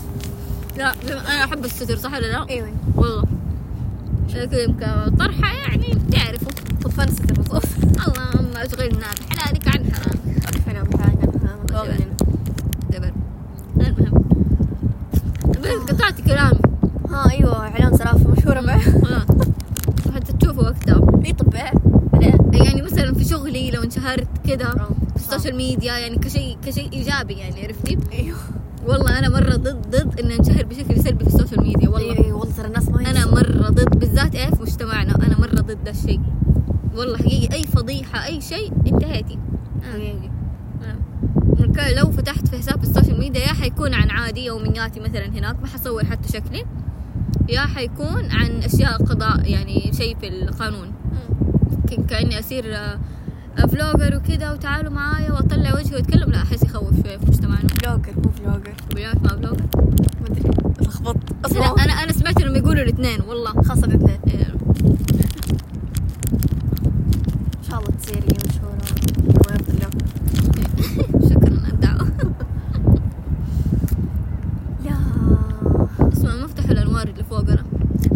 لا 0.78 0.94
أنا 1.08 1.44
أحب 1.44 1.64
الستر 1.64 1.96
صح 1.96 2.12
ولا 2.12 2.26
لا؟ 2.26 2.46
أيوه. 2.50 2.68
والله. 2.96 3.24
شكل 4.28 4.74
طرحة 5.18 5.54
يعني 5.54 5.98
تعرفوا 6.12 6.52
طب 6.84 6.90
فين 6.90 7.06
ستر 7.14 7.40
مصوف 7.40 7.64
اللهم 7.78 8.56
أشغلنا 8.56 9.06
بحلالك 9.30 9.68
عن 9.68 9.94
حرام. 9.94 10.84
بحاجة 10.84 11.18
قولنا 11.74 12.16
دبر 12.90 13.12
المهم. 13.80 14.24
بس 15.60 15.90
قطعت 15.90 16.20
كلامي 16.20 16.58
ها 17.10 17.30
أيوه 17.30 17.58
إعلان 17.68 17.96
سرافة 17.96 18.30
مشهورة 18.30 18.60
به 18.60 18.78
خلاص 18.78 19.26
حتى 20.14 20.32
تشوفوا 20.32 20.62
وقتها 20.62 21.22
اي 21.24 21.32
طب 21.32 21.54
إيه 21.54 21.72
عليه 22.56 22.64
يعني 22.68 22.82
مثلا 22.82 23.14
في 23.14 23.15
شغلي 23.30 23.70
لو 23.70 23.82
انشهرت 23.82 24.28
كذا 24.46 24.66
آه. 24.66 24.88
في 25.10 25.16
ال 25.16 25.22
social 25.22 25.56
media 25.56 25.98
يعني 25.98 26.18
كشيء 26.18 26.58
كشيء 26.66 26.92
إيجابي 26.92 27.34
يعني 27.34 27.64
عرفتي؟ 27.64 27.98
أيوه. 28.12 28.38
والله 28.86 29.18
أنا 29.18 29.28
مرة 29.28 29.56
ضد 29.56 29.90
ضد 29.90 30.20
ان 30.20 30.30
انشهر 30.30 30.64
بشكل 30.64 31.02
سلبي 31.02 31.24
في 31.24 31.34
ال 31.34 31.38
social 31.38 31.62
media 31.62 31.88
والله. 31.88 32.18
أيوه 32.24 32.36
والله 32.36 32.54
ترى 32.54 32.66
الناس 32.66 32.88
ما 32.88 33.10
أنا. 33.10 33.26
مرة 33.26 33.68
ضد 33.68 33.98
بالذات 33.98 34.34
إيه 34.34 34.50
في 34.50 34.62
مجتمعنا 34.62 35.14
أنا 35.16 35.38
مرة 35.38 35.60
ضد 35.60 35.88
الشيء. 35.88 36.20
والله 36.96 37.18
حقيقي 37.18 37.56
أي 37.56 37.62
فضيحة 37.62 38.26
أي 38.26 38.40
شيء 38.40 38.72
انتهيتي. 38.86 39.38
حقيقي. 39.92 40.30
ممكن 41.58 41.82
لو 41.96 42.10
فتحت 42.10 42.48
في 42.48 42.58
حساب 42.58 42.82
ال 42.82 42.87
social 42.87 43.18
media 43.18 43.40
يا 43.40 43.52
حيكون 43.52 43.94
عن 43.94 44.10
عادي 44.10 44.44
يومياتي 44.44 45.00
مثلا 45.00 45.26
هناك 45.26 45.56
ما 45.60 45.66
حصور 45.66 46.04
حتى 46.04 46.28
شكلي. 46.28 46.64
يا 47.48 47.60
حيكون 47.60 48.30
عن 48.30 48.62
أشياء 48.62 48.96
قضاء 49.04 49.50
يعني 49.50 49.90
شيء 49.96 50.16
في 50.20 50.28
القانون. 50.28 50.92
كأني 52.08 52.38
اصير 52.38 52.76
آه، 52.76 52.98
vlogger 53.56 54.16
وكذا 54.16 54.52
وتعالوا 54.52 54.92
معايا 54.92 55.32
واطلع 55.32 55.74
وجهي 55.74 55.94
واتكلم. 55.96 56.30
لا 56.30 56.42
أحس 56.42 56.62
يخوف 56.62 57.02
شوية 57.02 57.16
في 57.16 57.26
مجتمعنا. 57.26 57.68
vlogger 57.68 58.12
مو 58.24 58.30
vlogger. 58.30 58.72
بالعكس 58.94 59.22
ما 59.22 59.28
vlogger. 59.28 59.62
ما 60.20 60.26
أدري 60.26 60.50
لخبطت 60.80 61.30
لا 61.30 61.46
أصلا 61.46 61.84
أنا 61.84 61.92
أنا 61.92 62.12
سمعت 62.12 62.42
إنهم 62.42 62.56
يقولوا 62.56 62.82
الاثنين 62.82 63.20
والله. 63.28 63.50
الاثنين 63.84 64.20
إيه. 64.28 64.46
إن 67.58 67.62
شاء 67.70 67.78
الله 67.78 67.90
تصيري 67.90 68.26
الله 68.30 68.46
شكرا 71.30 71.60
على 71.64 71.72
الدعوة. 71.72 72.08
يا 74.84 74.98
اسمع 76.12 76.44
مفتح 76.44 76.64
الأنوار 76.70 77.08
اللي 77.08 77.24
فوقنا 77.24 77.64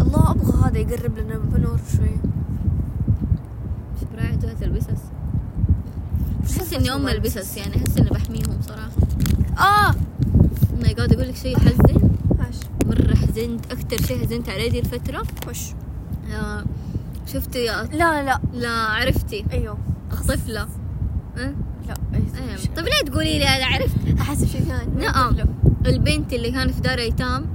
الله 0.01 0.31
أبغى 0.31 0.69
هذا 0.69 0.77
يقرب 0.77 1.17
لنا 1.17 1.37
بنور 1.37 1.79
شوي. 1.97 2.15
مش 3.95 4.03
براعي 4.13 4.35
ذات 4.35 4.63
البسس. 4.63 5.10
احس 6.45 6.73
إني 6.73 6.93
أم 6.93 7.07
البسس 7.07 7.57
يعني 7.57 7.75
أحس 7.77 7.97
إني 7.97 8.09
بحميهم 8.09 8.61
صراحة. 8.67 8.91
آه! 9.57 9.95
ما 10.81 10.93
قاعد 10.97 11.13
أقول 11.13 11.27
لك 11.27 11.35
شيء 11.35 11.57
ماشي 11.63 12.67
مرة 12.85 13.15
حزنت 13.15 13.71
أكثر 13.71 14.07
شيء 14.07 14.25
حزنت 14.25 14.49
عليه 14.49 14.69
دي 14.71 14.79
الفترة. 14.79 15.23
وش؟ 15.49 15.59
آه 16.33 16.63
شفت 17.33 17.55
يا 17.55 17.83
لا 17.83 17.97
لا 17.97 18.23
لا. 18.23 18.39
لا 18.53 18.69
عرفتي. 18.69 19.45
أيوه. 19.51 19.77
طفلة. 20.11 20.67
أه؟ 21.37 21.53
لا. 21.87 21.93
إيش 22.15 22.61
طيب 22.75 22.85
ليه 22.85 23.01
تقولي 23.11 23.39
لي 23.39 23.45
أنا 23.47 23.65
عرفت؟ 23.65 24.19
أحس 24.19 24.43
بشيء 24.43 24.61
ثاني. 24.61 25.05
نعم. 25.05 25.35
البنت 25.85 26.33
اللي 26.33 26.51
كانت 26.51 26.73
في 26.73 26.81
دار 26.81 26.99
أيتام 26.99 27.45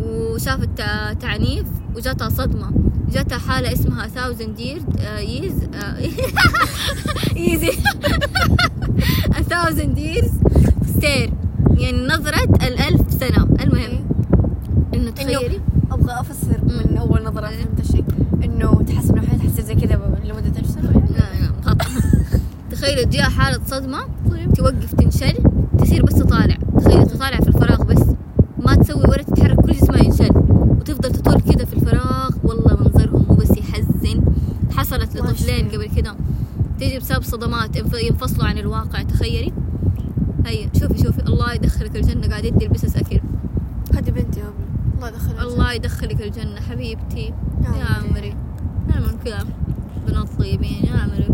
وشافت 0.00 0.68
تع- 0.76 1.12
تعنيف 1.12 1.66
وجاتها 1.96 2.28
صدمة. 2.28 2.70
جاتها 3.12 3.38
حالة 3.38 3.72
اسمها 3.72 4.06
thousand 4.08 4.60
years 4.60 5.00
آه، 5.00 5.18
ييز 5.18 5.52
ييزي 7.36 7.70
a 9.38 9.42
thousand 9.42 9.98
years 9.98 10.30
stare. 10.96 11.30
يعني 11.78 12.06
نظرة 12.06 12.44
الألف 12.44 13.00
سنة. 13.20 13.48
المهم. 13.60 14.04
إنه 14.94 15.10
تخيلي. 15.10 15.60
أبغى 15.90 16.20
أفسر 16.20 16.60
من 16.64 16.86
مم. 16.92 16.96
أول 16.98 17.22
نظرة 17.24 17.48
إيه. 17.48 17.56
فهمت 17.56 17.80
الشيء. 17.80 18.04
إنه 18.44 18.82
تحس 18.82 19.10
إنه 19.10 19.22
حياتها 19.22 19.48
حتصير 19.48 19.64
زي 19.64 19.74
كذا 19.74 19.94
لمدة 20.24 20.58
ألف 20.60 20.66
سنة 20.70 20.90
يعني. 20.90 21.10
لا 21.10 21.18
لا 21.46 21.52
خطأ 21.70 21.84
تخيلوا 22.72 23.04
تجيها 23.04 23.28
حالة 23.28 23.60
صدمة 23.66 23.98
طيب. 24.30 24.52
توقف 24.54 24.94
تنشل 24.94 25.34
تصير 25.78 26.02
بس 26.04 26.14
تطالع 26.14 26.56
تخيل 26.84 27.06
تطالع 27.06 27.36
في 27.40 27.48
الفراغ 27.48 27.82
بس. 27.82 28.02
ما 28.66 28.74
تسوي 28.74 29.02
ولا 29.08 29.22
تتحرك 29.22 29.60
كل 29.60 29.72
جسمها 29.72 30.04
ينشل 30.04 30.30
وتفضل 30.78 31.12
تطول 31.12 31.40
كذا 31.40 31.64
في 31.64 31.72
الفراغ 31.74 32.30
والله 32.44 32.76
منظرهم 32.76 33.24
مو 33.28 33.34
بس 33.34 33.50
يحزن 33.58 34.22
حصلت 34.76 35.16
ما 35.16 35.28
لطفلين 35.28 35.70
شاء. 35.70 35.76
قبل 35.76 35.88
كذا 36.02 36.16
تيجي 36.80 36.98
بسبب 36.98 37.22
صدمات 37.22 37.76
ينف- 37.76 38.02
ينفصلوا 38.02 38.46
عن 38.46 38.58
الواقع. 38.58 39.02
تخيلي؟ 39.02 39.52
هيا 40.46 40.70
شوفي 40.80 40.98
شوفي. 41.02 41.22
الله 41.22 41.52
يدخلك 41.54 41.96
الجنة 41.96 42.28
قاعد 42.28 42.44
يدي 42.44 42.64
البسس 42.66 42.96
أكل. 42.96 43.20
هذه 43.94 44.10
بنتي 44.10 44.40
يا 44.40 44.44
ابني 44.48 44.66
الله 44.96 45.08
يدخلها 45.08 45.42
الله 45.42 45.72
يدخلك 45.72 46.22
الجنة 46.22 46.60
حبيبتي. 46.60 47.32
يا 47.64 47.84
عمري. 48.08 48.34
نعمل 48.88 49.14
كذا 49.24 49.46
بنات 50.06 50.28
طيبين. 50.38 50.84
يا 50.84 50.92
عمري 51.00 51.28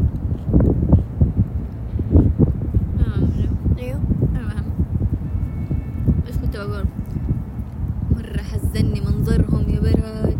يا 2.99 3.05
عمري 3.17 3.49
أيوه 3.79 4.01
المهم 4.35 4.73
إيش 6.27 6.37
كنت 6.37 6.57
بقول 6.57 6.85
مرة 8.11 8.43
حزني 8.43 9.01
منظرهم 9.01 9.69
يا 9.69 9.81
برد 9.81 10.37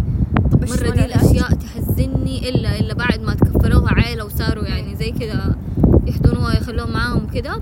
طب 0.53 0.63
إيش 0.63 0.71
مرة 0.71 0.77
سوى 0.79 0.91
دي 0.91 1.05
العلاج؟ 1.05 1.13
الأشياء 1.23 1.51
تحزني 1.55 2.49
إلا 2.49 2.79
إلا 2.81 2.95
بعد 2.95 3.21
ما 3.21 3.35
تكفلوها 3.35 3.93
عائلة 3.93 4.25
وصاروا 4.25 4.65
يعني 4.65 4.97
زي 4.97 5.11
كذا 5.11 5.26
يحضنوها 6.07 6.57
يخلوها 6.57 6.87
معاهم 6.91 7.27
كذا 7.27 7.61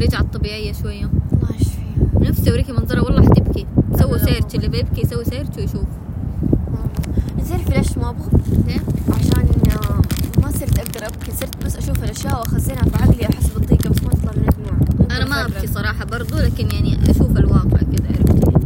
رجعت 0.00 0.34
طبيعية 0.34 0.72
شوية. 0.72 1.04
الله 1.04 1.48
يشفيها. 1.60 2.28
نفسي 2.30 2.50
أوريكي 2.50 2.72
منظرها 2.72 3.00
والله 3.02 3.22
حتبكي 3.22 3.66
سووا 4.00 4.16
لا، 4.16 4.24
search 4.24 4.54
اللي 4.54 4.68
بيبكي 4.68 5.00
يسوي 5.00 5.24
search 5.24 5.48
ويشوف. 5.58 5.86
تعرفي 7.48 7.70
ليش 7.78 7.98
ما 7.98 8.10
أبغى؟ 8.10 8.30
عشان 9.08 9.48
آه، 9.70 10.00
ما 10.42 10.50
صرت 10.50 10.78
أقدر 10.78 11.06
أبكي. 11.06 11.32
صرت 11.32 11.64
بس 11.66 11.76
أشوف 11.76 12.04
الأشياء 12.04 12.38
وأخزنها 12.40 12.82
في 12.82 13.02
عقلي 13.02 13.24
احس 13.26 13.46
بالضيقه 13.48 13.88
بس 13.90 14.02
ما 14.02 14.10
تطلع 14.10 14.32
مني 14.36 14.46
دموع 14.58 14.72
ممكن 15.00 15.14
أنا 15.14 15.24
ما 15.24 15.40
أفرغ. 15.46 15.56
أبكي 15.56 15.66
صراحة 15.66 16.04
برضو 16.04 16.36
لكن 16.38 16.66
يعني 16.74 17.10
أشوف 17.10 17.36
الواقع 17.36 17.78
كذا 17.78 18.06
عرفتي 18.08 18.57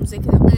vamos 0.00 0.12
equilibrar. 0.14 0.49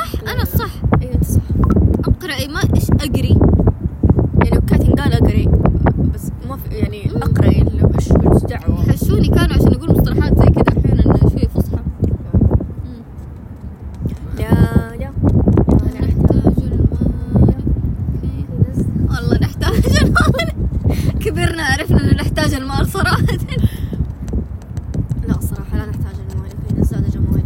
صح؟ 0.00 0.30
أنا. 0.32 0.42
الصح 0.42 0.70
أيوه 1.02 1.14
أنت 1.14 1.24
صح. 1.24 1.40
اقرأي 2.04 2.48
ما 2.48 2.60
إيش 2.76 2.90
أقري 2.90 3.36
يعني 4.44 4.60
كاتن 4.66 4.94
قال 4.94 5.12
اقري 5.12 5.48
بس 6.14 6.30
ما 6.48 6.56
في 6.56 6.74
يعني 6.74 7.10
اقرأي 7.22 7.62
اللي 7.62 7.82
إيش 7.98 8.08
إيش 8.12 8.42
دعوه 8.42 8.84
يحشوني 8.88 9.28
كانوا 9.28 9.54
عشان 9.56 9.74
أقول 9.74 9.90
مصطلحات 9.90 10.38
زي 10.38 10.46
كذا 10.50 10.78
أحيانا 10.78 11.18
شوي 11.30 11.48
فصحى 11.54 11.76
مم. 12.84 13.02
لا 14.38 14.50
لا 14.96 15.10
نحتاج 16.00 16.62
المال 16.62 17.54
والله 19.10 19.38
نحتاج 19.42 19.96
المال 20.02 20.52
كبرنا 21.20 21.62
عرفنا 21.64 22.00
انه 22.02 22.12
نحتاج 22.22 22.54
المال 22.54 22.86
صراحة 22.86 23.22
لا 25.28 25.40
صراحة 25.40 25.76
لا 25.76 25.86
نحتاج 25.86 26.14
المال 26.34 26.50
في 26.68 26.74
نزادة 26.80 27.08
جمالي 27.08 27.42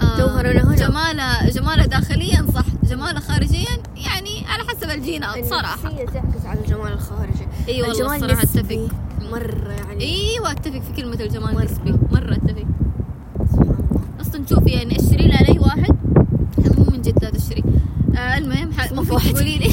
آه، 0.00 0.18
جوهرنا 0.18 0.64
هنا. 0.64 0.76
جماله 0.76 1.48
جماله 1.50 1.86
داخليا 1.86 2.46
صح 2.54 2.64
جماله 2.84 3.20
خارجيا 3.20 3.66
يعني 3.96 4.46
على 4.48 4.62
حسب 4.68 4.90
الجينات 4.90 5.44
صراحة 5.44 5.88
النفسية 5.88 6.04
تعكس 6.04 6.46
على 6.46 6.60
الجمال 6.60 6.92
الخارجي 6.92 7.46
اي 7.68 7.82
والله 7.82 7.92
الجمال 8.14 8.14
الصراحة 8.24 8.42
نسبي. 8.44 8.60
اتفق 8.84 8.96
مرة 9.32 9.72
يعني 9.72 10.04
أيوه 10.04 10.50
اتفق 10.50 10.78
في 10.82 10.92
كلمة 11.02 11.14
الجمال 11.20 11.54
مرة. 11.54 11.62
النسبي 11.62 11.92
مرة 12.12 12.32
اتفق 12.34 12.66
سبحان 13.52 13.76
الله 13.90 14.00
أصلا 14.20 14.46
شوفي 14.50 14.70
يعني 14.70 14.96
اشتري 15.00 15.26
لي 15.28 15.34
على 15.34 15.48
اي 15.48 15.58
واحد 15.58 15.96
مو 16.78 16.84
من 16.92 17.02
جد 17.02 17.24
لا 17.24 17.30
تشتري 17.30 17.64
آه 18.16 18.38
المهم 18.38 18.72
ح... 18.72 18.80
ما 18.80 18.86
في 18.86 18.94
ممكن 18.94 19.12
واحد. 19.14 19.30
تقولي 19.34 19.58
لي 19.58 19.70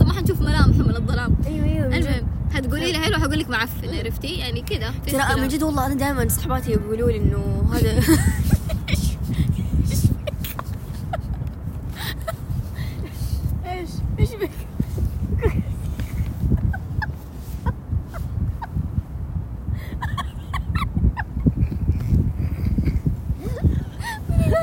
صح 0.00 0.06
ما 0.06 0.12
حنشوف 0.12 0.40
ملامح 0.40 0.76
من 0.76 0.96
الظلام 0.96 1.34
أيوه 1.46 1.64
أيوه 1.66 1.88
من 1.88 2.00
جد. 2.00 2.06
المهم 2.06 2.26
حتقولي 2.54 2.92
لي 2.92 2.98
حلو 2.98 3.16
حقول 3.18 3.38
لك 3.38 3.50
معفن 3.50 3.94
عرفتي 3.98 4.26
يعني 4.28 4.60
كذا 4.62 4.90
في 4.90 5.10
ترى 5.10 5.20
اختلاف. 5.20 5.38
من 5.40 5.48
جد 5.48 5.62
والله 5.62 5.86
أنا 5.86 5.94
دائما 5.94 6.28
صحباتي 6.28 6.70
يقولوا 6.70 7.10
لي 7.10 7.16
انه 7.16 7.64
هذا 7.72 8.00
إيش 13.66 13.88
إيش 14.18 14.28
بك 14.34 14.50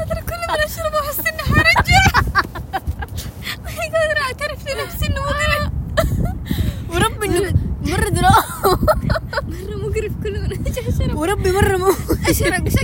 ترى 0.10 0.22
كل 0.22 0.36
ما 0.50 0.66
اشرب 0.66 0.94
احس 0.94 1.20
اني 1.20 1.42
حرجع 1.42 2.22
ماني 3.66 3.90
قادرة 3.96 4.22
اعترف 4.28 4.68
لنفسي 4.68 5.06
انه 5.06 5.22
مقرف 5.22 5.72
وربي 6.90 7.28
انه 7.28 7.54
مرة 7.82 8.10
دراهم 8.10 8.86
مرة 9.48 9.76
مقرف 9.88 10.12
كل 10.24 10.40
ما 10.40 10.46
أجي 10.46 10.90
اشرب 10.90 11.16
وربي 11.18 11.52
مرة 11.52 11.78
مو 11.78 11.92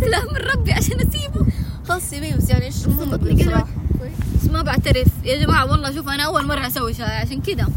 شكله 0.05 0.31
من 0.31 0.37
ربي 0.53 0.71
عشان 0.71 0.99
أسيبه. 0.99 1.45
خلاص 1.89 2.09
سيبيه 2.09 2.35
بس 2.35 2.49
يعني 2.49 2.65
إيش 2.65 2.87
مقرف. 2.87 3.33
بصراحة 3.33 3.67
بس 4.35 4.49
ما 4.49 4.61
بعترف. 4.61 5.07
يا 5.23 5.45
جماعة 5.45 5.71
والله 5.71 5.91
شوف 5.95 6.09
أنا 6.09 6.23
أول 6.23 6.47
مرة 6.47 6.67
أسوي 6.67 6.93
شاي 6.93 7.05
عشان 7.05 7.41
كذا 7.41 7.67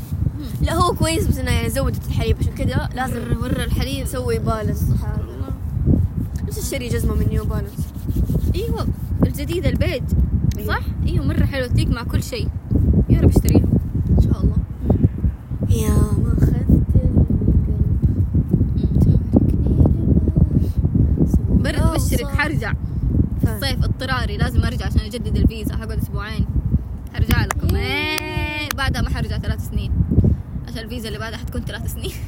لا 0.63 0.75
هو 0.75 0.95
كويس 0.95 1.27
بس 1.27 1.39
انه 1.39 1.51
يعني 1.51 1.71
زودت 1.71 2.07
الحليب 2.07 2.37
عشان 2.41 2.53
كذا 2.53 2.89
لازم 2.95 3.39
مرة 3.41 3.65
الحليب. 3.65 4.03
نسوي 4.05 4.39
بالانس 4.39 4.85
نفس 6.49 6.59
الشيء 6.59 6.93
جزمة 6.93 7.15
من 7.15 7.27
نيو 7.29 7.45
بالانس 7.45 7.89
أيوه 8.55 8.87
الجديد 9.27 9.67
البيج 9.67 10.03
أيوة. 10.59 10.69
صح؟ 10.69 10.81
أيوه 11.07 11.25
مرة 11.27 11.45
حلوة 11.45 11.67
تليق 11.67 11.89
مع 11.89 12.03
كل 12.03 12.23
شيء. 12.23 12.49
يا 13.11 13.21
رب 13.21 13.29
اشتريها 13.29 13.67
ان 14.19 14.23
شاء 14.23 14.41
الله 14.43 14.57
يا 15.71 15.89
ما 15.91 16.35
اخذت 16.39 16.69
برد 21.49 21.93
بشرك 21.95 22.27
حرجع 22.27 22.73
في 23.45 23.55
الصيف 23.57 23.85
اضطراري 23.85 24.37
لازم 24.37 24.65
ارجع 24.65 24.87
عشان 24.87 25.01
اجدد 25.19 25.37
الفيزا 25.37 25.77
حقعد 25.77 25.99
أسبوعين. 25.99 26.47
حرجع 27.15 27.45
لكم. 27.45 27.77
إيه 27.77 28.69
بعدها 28.77 29.03
ما 29.03 29.11
حرجع 29.11 29.39
ثلاث 29.39 29.69
سنين. 29.71 29.93
عشان 30.69 30.79
الفيزا 30.79 31.09
اللي 31.09 31.19
بعدها 31.19 31.39
حتكون 31.39 31.61
ثلاث 31.61 31.93
سنين. 31.93 32.13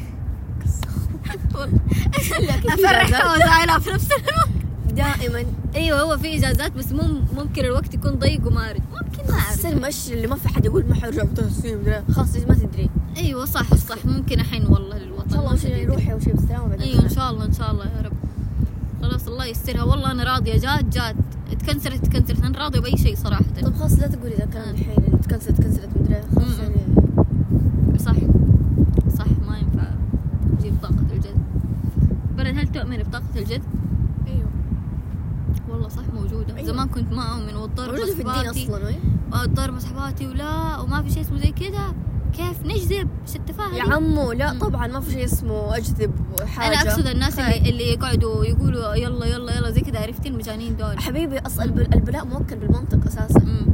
افرح 2.68 3.35
وزعلها 3.35 3.79
في 3.79 3.90
نفس 3.90 4.09
الوقت. 4.12 4.48
دائما. 4.92 5.44
إيوه 5.76 6.00
هو 6.00 6.18
في 6.18 6.37
اجازات 6.38 6.72
بس 6.72 6.92
مو 6.92 7.20
ممكن 7.37 7.64
الوقت 7.64 7.94
يكون 7.94 8.11
ضيق 8.18 8.46
ومارد 8.46 8.83
ممكن 8.92 9.33
ما 9.33 9.38
اعرف 9.38 9.66
مش 9.66 10.12
اللي 10.12 10.26
ما 10.26 10.37
في 10.37 10.48
حد 10.48 10.64
يقول 10.64 10.85
ما 10.88 10.94
حرجع 10.94 11.22
ولا- 11.64 12.05
خلاص 12.14 12.37
ما 12.37 12.55
تدري. 12.55 12.90
إيوه 13.16 13.44
صح 13.44 13.74
صح. 13.74 14.07
ممكن 14.07 14.40
احن 14.40 14.66
والله 14.66 14.98
للوطن 14.98 15.38
إن 15.50 15.57
شاء 15.59 15.72
الله. 15.83 15.87
روحي 15.94 16.14
بالسلامة 16.14 16.66
بعدين 16.68 16.87
إيوه 16.88 17.05
إن 17.05 17.09
شاء 17.09 17.31
الله 17.31 17.44
إن 17.44 17.53
شاء 17.53 17.70
الله 17.70 17.85
يا 17.85 18.03
رب. 18.03 18.12
خلاص 19.03 19.29
الله 19.29 19.44
يسترها. 19.46 19.83
والله 19.83 20.11
أنا 20.11 20.24
راضية. 20.35 20.59
جات 20.59 20.85
جات. 20.85 21.14
تكنسلت 21.54 22.06
تكنسلت. 22.06 22.44
أنا 22.44 22.58
راضية 22.58 22.80
بأي 22.80 22.96
شيء 22.96 23.16
صراحة. 23.16 23.44
طب 23.62 23.74
خلاص 23.74 23.98
لا 23.98 24.06
تقولي 24.06 24.34
ذا 24.34 24.44
الكلام 24.44 24.70
الحين 24.70 25.04
إنه 25.08 25.18
تكنسلت 25.18 25.60
تكنسلت 25.60 25.88
مدري. 25.96 26.22
خلاص. 26.36 26.58
يعني 26.58 26.76
صح. 27.98 28.14
صح 29.18 29.26
ما 29.48 29.58
ينفع 29.58 29.90
تجيب 30.58 30.74
طاقة 30.82 31.06
الجذب 31.12 31.42
بلد 32.38 32.58
هل 32.58 32.68
تؤمن 32.68 32.98
بطاقة 32.98 33.24
الجذب 33.36 33.62
أيوه. 34.26 34.48
والله 35.68 35.88
صح 35.88 36.02
موجودة. 36.14 36.56
أيوة. 36.56 36.66
زمان 36.66 36.88
كنت 36.88 37.12
ما 37.12 37.36
موجودة 37.36 38.04
في 38.14 38.20
الدين 38.20 38.50
أصلا 38.50 38.86
وي. 38.86 38.94
واضطر 39.32 39.72
مسحباتي 39.72 40.26
ولا 40.26 40.78
وما 40.80 41.02
في 41.02 41.10
شيء 41.10 41.22
اسمه 41.22 41.38
زي 41.38 41.50
كذا. 41.50 41.94
كيف 42.36 42.62
نجذب 42.64 43.08
إيش 43.26 43.36
التفاهة 43.36 43.74
يا؟ 43.74 43.94
عمو 43.94 44.32
لا. 44.32 44.58
طبعا 44.60 44.86
ما 44.86 45.00
في 45.00 45.10
شيء 45.12 45.24
اسمه 45.24 45.76
أجذب 45.76 46.12
حاجة 46.46 46.66
أنا 46.80 46.90
أقصد 46.90 47.06
الناس 47.06 47.38
هاي. 47.40 47.58
اللي, 47.58 47.70
اللي 47.70 47.92
يقعدوا 47.92 48.44
يقولوا 48.44 48.94
يلا 48.94 49.26
يلا 49.26 49.56
يلا 49.56 49.70
زي 49.70 49.80
كذا 49.80 49.98
عرفتي 50.00 50.28
المجانين 50.28 50.76
دول 50.76 50.98
حبيبي 50.98 51.38
أصلا 51.38 51.64
الب- 51.64 51.94
البلاء 51.94 52.24
موكل 52.24 52.56
بالمنطق 52.56 53.06
أساسا 53.06 53.40
مم. 53.40 53.66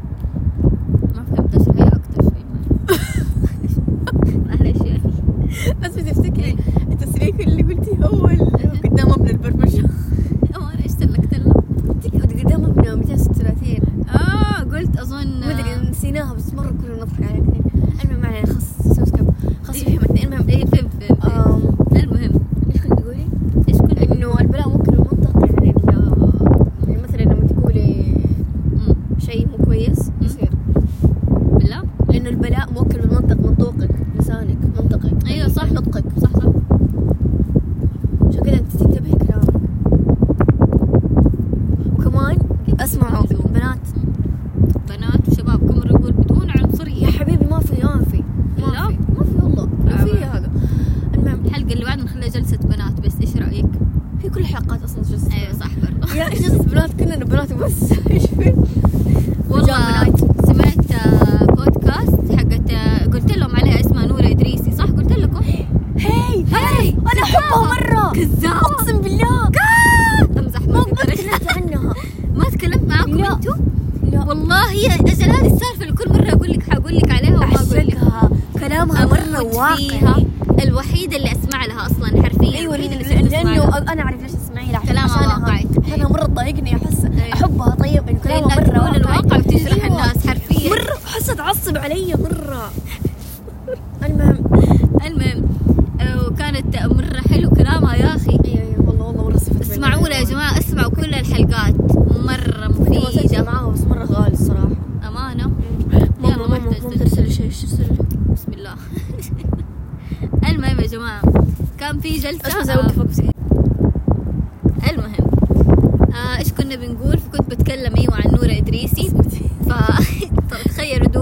walker. 79.56 79.95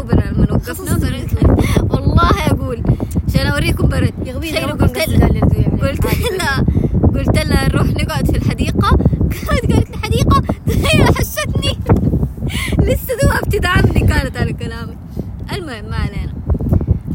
برا 0.04 0.30
لما 0.30 0.52
وقفنا 0.52 0.98
برد. 0.98 1.28
والله 1.92 2.46
أقول. 2.50 2.82
عشان 3.28 3.46
أوريكم 3.46 3.88
برد. 3.88 4.12
تخيلوا 4.24 4.70
قلت 4.72 4.82
قلت 6.06 6.30
لها 6.38 6.64
قلت 7.14 7.38
لها 7.38 7.68
نروح 7.68 7.86
نقعد 7.86 8.26
في 8.30 8.36
الحديقة. 8.36 8.96
كانت 9.30 9.72
قالت 9.72 9.90
لي 9.90 9.96
حديقة؟ 10.02 10.42
تخيل 10.66 11.06
حشتني 11.16 11.78
لسه 12.88 13.14
دوها 13.22 13.40
بتدعمني 13.46 14.00
كانت 14.06 14.36
على 14.36 14.52
كلامي. 14.52 14.96
المهم 15.52 15.84
ما 15.90 15.96
علينا. 15.96 16.32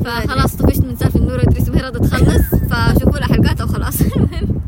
فخلاص 0.06 0.56
طفشت 0.56 0.82
من 0.86 0.96
سالفة 0.96 1.20
نور 1.20 1.42
ادريس 1.42 1.70
مهرة 1.70 1.90
تخلص. 1.90 2.42
فشوفوا 2.70 3.20
لها 3.20 3.28
حلقاتها 3.28 3.64
وخلاص. 3.64 4.02
المهم. 4.16 4.59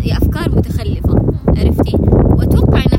هي 0.00 0.12
أفكار 0.12 0.56
متخلفة 0.56 1.32
عرفتي؟ 1.48 1.96
وأتوقع 2.12 2.78
ان 2.92 2.93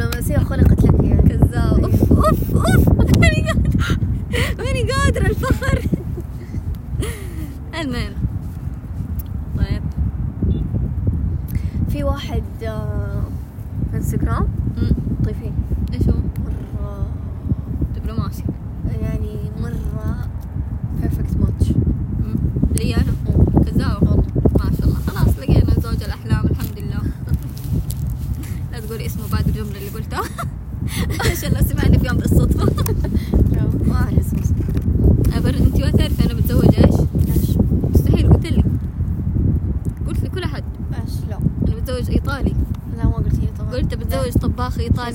دبلوماسية 0.00 0.38
خلقت 0.38 0.79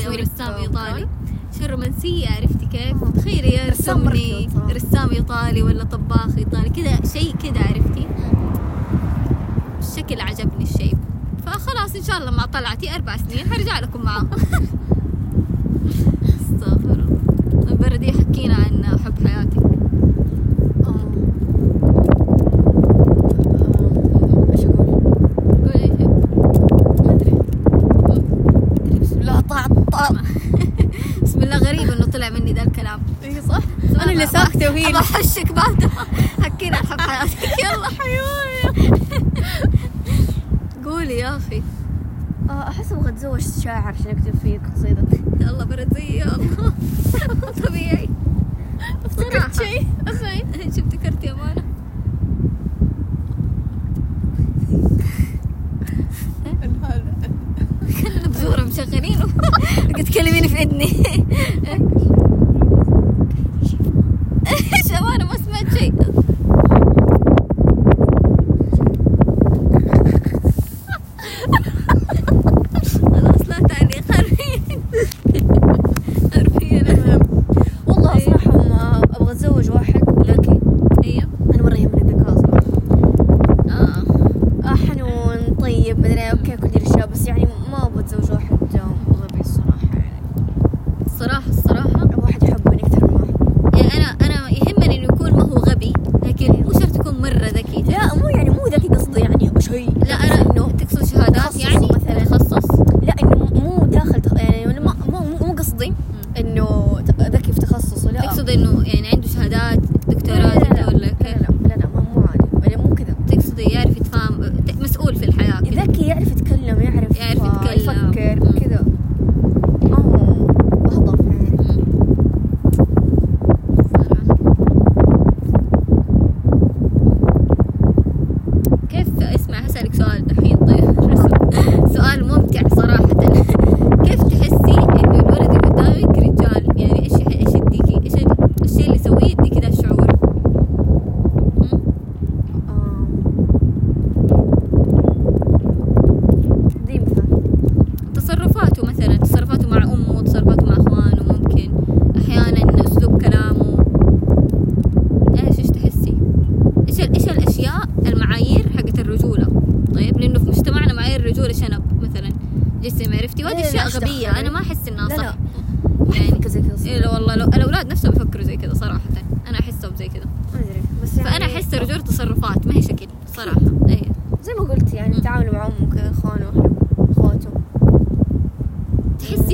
ايطالي 0.02 0.18
أو 0.18 0.22
رسام 0.22 0.54
ايطالي 0.54 1.08
شو 1.60 1.66
الرومانسية 1.66 2.28
عرفتي 2.28 2.66
كيف؟ 2.66 3.04
تخيلي 3.16 3.50
يا 3.50 3.70
رسامي 3.70 4.50
رسام 4.72 5.10
ايطالي 5.12 5.64
ولا 5.64 5.84
طباخ 5.84 6.38
ايطالي 6.38 6.70
كذا 6.70 7.00
شيء 7.14 7.36
كذا 7.36 7.62
عرفتي؟ 7.64 8.08
الشكل 9.80 10.22
عجبني 10.22 10.64
الشيء. 10.64 10.98
فخلاص 11.46 11.96
إن 11.96 12.04
شاء 12.04 12.18
الله 12.18 12.32
ما 12.32 12.46
طلعتي 12.46 12.96
أربع 12.96 13.18
سنين 13.18 13.54
هرجع 13.54 13.80
لكم 13.80 14.02
معاهم. 14.02 14.30
مني 32.30 32.54
ذا 32.54 32.64
الكلام. 32.64 33.00
اي 33.24 33.42
صح. 33.42 33.62
أنا 34.02 34.12
اللي 34.12 34.28
ساكته 34.28 34.70
وهي 34.70 34.88
اللي 34.88 35.00
احشك 35.00 35.52
بعد. 35.52 35.90
حكينا 36.44 36.76
حب 36.78 37.02
حياتك 37.02 37.44
يلا. 37.64 37.88
حيوان 38.00 39.00
قولي 40.86 41.18
يا 41.18 41.38
أخي. 41.38 41.64
آه، 42.50 42.68
أحس 42.70 42.92
أبغى 42.92 43.10
أتزوج 43.10 43.42
شاعر 43.64 43.88
عشان 43.88 44.08
أكتب 44.12 44.36
فيه 44.44 44.60
قصيدة. 44.76 45.04
يلا 45.40 45.64
برد 45.64 45.94
زي 45.94 46.24
الله 46.24 46.74
طبيعي. 47.68 48.10
أفتكرت 49.06 49.56
شيء؟ 49.62 49.88
اسمعي 50.08 50.46
إيش 50.56 50.80
افتكرت 50.84 51.24
يا 51.24 51.34
مانا. 51.34 51.64
كلنا 58.02 58.28
بزورة 58.28 58.62
مشغلين. 58.62 59.18
قد 59.96 60.06
في 60.48 60.62
اذني 60.64 61.04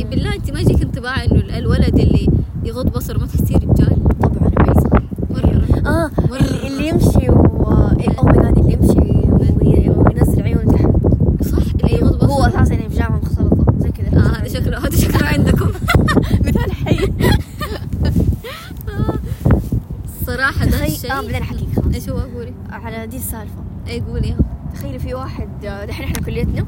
بالله 0.09 0.35
انت 0.35 0.51
ما 0.51 0.59
يجيك 0.59 0.81
انطباع 0.81 1.23
إنه 1.23 1.35
ال- 1.35 1.51
الولد 1.51 1.99
اللي 1.99 2.27
يغض 2.63 2.85
بصره 2.91 3.17
ما 3.19 3.25
تحسيه 3.27 3.55
رجال؟ 3.55 3.97
طبعا 4.21 4.73
صح 4.73 5.01
مرة 5.29 5.87
آه 5.89 6.11
مرة. 6.29 6.37
اللي, 6.39 6.87
يمشي 6.87 7.29
و 7.29 7.35
oh 8.19 8.25
my 8.25 8.37
God 8.43 8.57
اللي 8.57 8.73
يمشي 8.73 8.99
وي- 8.99 9.89
وينزل 9.89 10.41
عيونه 10.43 10.71
تحت. 10.71 10.89
صح 11.47 11.63
اللي 11.83 11.93
يغض 11.99 12.15
بصره 12.17 12.27
هو 12.27 12.43
أساسا 12.45 12.73
يعني 12.73 12.87
بجامعة 12.87 13.17
مختلطة 13.17 13.65
زي 13.77 13.91
كذا. 13.91 14.17
آه 14.17 14.21
هذا 14.41 14.47
شكله 14.47 14.77
هذا 14.77 14.95
شكله 14.97 15.27
عندكم. 15.27 15.71
مثال 16.45 16.71
حي. 16.71 16.97
الصراحة 20.21 20.65
ده 20.65 20.85
الشيء. 20.85 21.11
آه 21.11 21.21
بعدين 21.21 21.41
أحكيك 21.41 21.67
خلاص. 21.75 21.95
إيش 21.95 22.09
هو؟ 22.09 22.17
قولي. 22.19 22.53
على 22.69 23.07
دي 23.07 23.17
السالفة. 23.17 23.63
اي 23.87 23.99
قولي. 24.01 24.35
تخيلي 24.73 24.99
في 24.99 25.13
واحد 25.13 25.49
آه، 25.65 25.85
دحين 25.85 26.05
إحنا 26.07 26.25
كليتنا. 26.25 26.65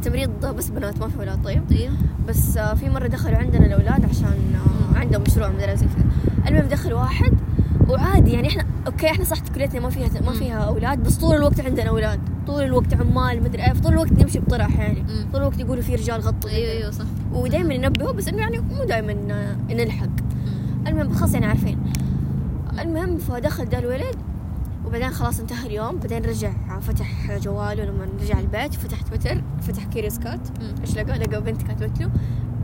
التمريض 0.00 0.46
بس 0.46 0.68
بنات 0.68 1.00
ما 1.00 1.08
في 1.08 1.18
ولاد. 1.18 1.42
طيب. 1.44 1.62
أيوه 1.72 1.92
بس 2.28 2.56
آه، 2.56 2.74
في 2.74 2.88
مرة 2.90 3.06
دخلوا 3.06 3.36
عندنا 3.38 3.66
الأولاد 3.66 4.04
عشان 4.04 4.54
آه، 4.94 4.98
عندهم 4.98 5.22
مشروع 5.22 5.48
مدرسة 5.48 5.74
زي 5.74 5.86
كذا 5.86 6.04
المهم 6.48 6.68
دخل 6.68 6.92
واحد 6.92 7.32
وعادي 7.88 8.30
يعني 8.30 8.48
إحنا 8.48 8.64
أوكي 8.86 9.10
إحنا 9.10 9.24
صح 9.24 9.38
كليتنا 9.54 9.80
ما 9.80 9.90
فيها 9.90 10.08
ما. 10.26 10.32
فيها 10.32 10.54
أولاد 10.56 11.02
بس 11.02 11.16
طول 11.16 11.36
الوقت 11.36 11.60
عندنا 11.60 11.88
أولاد. 11.88 12.20
طول 12.46 12.62
الوقت 12.62 12.94
عمال 12.94 13.42
مدري 13.42 13.64
إيه 13.66 13.72
طول 13.72 13.92
الوقت 13.92 14.12
نمشي 14.12 14.38
بطرح 14.38 14.78
يعني. 14.78 15.04
طول 15.32 15.40
الوقت 15.40 15.58
يقولوا 15.60 15.82
في 15.82 15.94
رجال 15.94 16.20
غطوا 16.20 16.50
أيوه 16.50 16.70
أيوه 16.72 16.90
صح. 16.90 17.04
ودائما 17.32 17.74
ينبهوا 17.74 18.12
بس 18.12 18.28
إنه 18.28 18.38
يعني 18.38 18.58
مو 18.58 18.84
دائما 18.84 19.12
نلحق. 19.70 20.06
مم. 20.06 20.86
المهم 20.86 21.14
خلاص 21.14 21.34
يعني 21.34 21.46
عارفين. 21.46 21.78
المهم 22.80 23.18
فدخل 23.18 23.64
ده 23.64 23.78
الولد 23.78 24.16
وبعدين 24.86 25.10
خلاص 25.10 25.40
انتهى 25.40 25.66
اليوم 25.66 25.96
بعدين 25.96 26.24
رجع. 26.24 26.52
فتح 26.80 27.38
جواله 27.38 27.84
لما 27.84 28.06
رجع 28.22 28.38
البيت 28.40 28.74
فتح 28.74 29.02
تويتر 29.02 29.42
فتح 29.62 29.84
كيريوسكات 29.84 30.40
مم. 30.60 30.74
إيش 30.80 30.96
لقى 30.96 31.18
لقى 31.18 31.42
بنت 31.42 31.62
كاتبت 31.62 32.00
له 32.00 32.10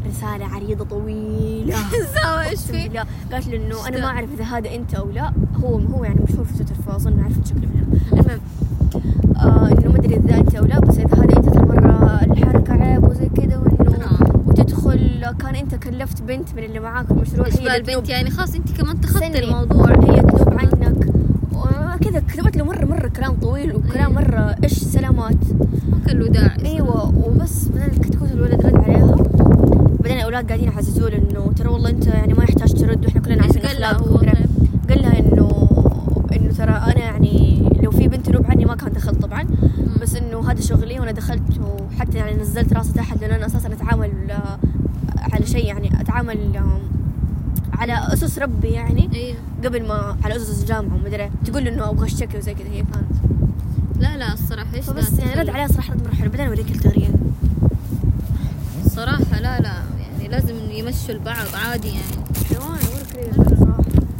رسالة 0.06 0.46
عريضة 0.54 0.84
طويلة 0.84 1.76
سوا 2.22 2.48
إيش 2.48 2.60
في؟ 2.60 2.88
قالت 3.32 3.46
له 3.48 3.56
إنه 3.56 3.88
أنا 3.88 3.98
ما؟ 3.98 4.06
أعرف 4.06 4.28
إذا 4.34 4.44
هذا 4.44 4.74
أنت 4.74 4.94
أو 4.94 5.10
لا 5.10 5.32
هو 5.64 5.78
هو 5.78 6.04
يعني 6.04 6.20
مشهور 6.28 6.44
في 6.44 6.54
تويتر 6.54 6.74
فأظن 6.74 7.20
عرفت 7.20 7.46
شكله 7.46 7.60
من 7.60 8.00
هنا 8.12 8.20
المهم 8.20 8.40
آه 9.36 9.68
إنه 9.68 9.92
ما 9.92 9.98
أدري 9.98 10.16
إذا 10.16 10.36
أنت 10.38 10.54
أو 10.54 10.64
لا 10.64 10.78
بس 10.80 10.98
إذا 10.98 11.14
هذا 11.14 11.36
أنت 11.36 11.48
ترى 11.48 11.66
مرة 11.66 12.20
الحركة 12.22 12.72
عيب 12.72 13.04
وزي 13.04 13.28
كذا 13.28 13.56
وإنه 13.58 14.04
آه. 14.04 14.42
وتدخل 14.46 15.34
كان 15.40 15.54
أنت 15.56 15.74
كلفت 15.74 16.22
بنت 16.22 16.54
من 16.54 16.64
اللي 16.64 16.80
معاك 16.80 17.10
المشروع 17.10 17.46
هي 17.48 17.76
البنت 17.76 18.08
يعني 18.08 18.30
خلاص 18.30 18.54
أنت 18.54 18.80
كمان 18.80 19.00
تخطي. 19.00 19.38
الموضوع 19.38 19.90
هي 19.90 20.20
تنوب 20.22 20.48
عنك 20.58 21.08
وكذا 21.96 22.20
كتبت 22.20 22.56
له 22.56 22.64
مرة 22.64 22.84
مرة 22.84 23.08
كلام 23.08 23.34
طويل 23.34 23.76
وكلام 23.76 23.96
أيوة. 23.96 24.12
مرة 24.12 24.56
إيش 24.64 24.72
سلامات 24.72 25.36
ما 25.90 25.98
كان 26.06 26.18
له 26.18 26.28
داعي 26.28 26.66
أيوه 26.66 27.14
وبس 27.26 27.68
بعدين 27.68 28.00
كتكوت 28.00 28.32
الولد 28.32 28.66
رد 28.66 28.76
عليها 28.76 29.16
بعدين 30.00 30.18
الاولاد 30.18 30.46
قاعدين 30.46 30.68
يحسسوا 30.68 31.08
له 31.08 31.16
إنه 31.16 31.52
ترى 31.56 31.68
والله 31.68 31.90
أنت 31.90 32.06
يعني 32.06 32.34
ما 32.34 32.44
يحتاج 32.44 32.72
ترد 32.72 33.04
وإحنا 33.04 33.20
كلنا 33.20 33.42
عارفين 33.42 33.62
قال 33.62 33.80
له 33.80 33.90
اخلاقك 33.90 34.08
هو 34.08 34.16
طيب؟ 34.16 34.36
قال 34.88 35.02
لها 35.02 35.18
انه 35.18 35.68
إنه 36.32 36.52
ترى 36.52 36.70
أنا 36.70 36.98
يعني 36.98 37.62
لو 37.82 37.90
في 37.90 38.08
بنت 38.08 38.26
تنوب 38.26 38.46
عني 38.46 38.64
ما 38.64 38.74
كان 38.74 38.92
دخلت 38.92 39.22
طبعا. 39.22 39.46
بس 40.02 40.16
إنه 40.16 40.50
هذا 40.50 40.60
شغلي 40.60 41.00
وأنا 41.00 41.12
دخلت 41.12 41.60
وحتى 41.60 42.18
يعني 42.18 42.34
نزلت 42.34 42.72
راسي 42.72 42.92
تحت 42.92 43.20
لأن 43.20 43.30
أنا 43.30 43.46
أساسا 43.46 43.72
أتعامل 43.72 44.30
آه، 44.30 44.58
على 45.32 45.46
شيء 45.46 45.66
يعني 45.66 46.00
أتعامل 46.00 46.60
على 47.78 48.12
أسس 48.12 48.38
ربي 48.38 48.68
يعني. 48.68 49.08
أيوه 49.14 49.36
قبل 49.64 49.86
ما 49.88 50.16
على 50.24 50.36
أسس 50.36 50.60
الجامعة 50.62 50.94
ومدري 50.94 51.30
تقول 51.44 51.64
له 51.64 51.70
إنه 51.70 51.90
أبغى 51.90 52.06
أشتكي 52.06 52.38
وزي 52.38 52.54
كذا. 52.54 52.68
هي 52.72 52.82
كانت 52.82 53.06
لا 54.00 54.16
لا 54.16 54.32
الصراحة 54.32 54.66
إيش 54.74 54.90
ده 54.90 55.02
يعني 55.24 55.40
رد؟ 55.40 55.48
عليها 55.48 55.66
صراحة 55.68 55.94
رد 55.94 56.02
مره 56.06 56.14
حلو 56.14 56.30
بعدين 56.30 56.46
اوريك 56.46 56.70
التغريده 56.70 57.14
صراحة 58.88 59.40
لا 59.40 59.60
لا 59.60 59.72
يعني 60.00 60.28
لازم 60.28 60.54
يمشوا 60.70 61.14
البعض 61.14 61.46
عادي 61.54 61.88
يعني. 61.88 62.24
حيوان 62.48 62.78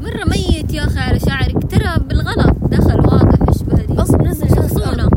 مرة 0.01 0.25
ميت 0.25 0.73
يا 0.75 0.85
أخي 0.85 0.99
على 0.99 1.21
شعرك. 1.21 1.71
ترى 1.71 1.99
بالغلط 2.09 2.57
دخل 2.63 3.01
واضح 3.01 3.49
إيش 3.49 3.63
بهدي 3.63 4.03
أصلا 4.03 4.23
منزل 4.23 4.47
جالس 4.49 4.55
شخصونة 4.55 5.11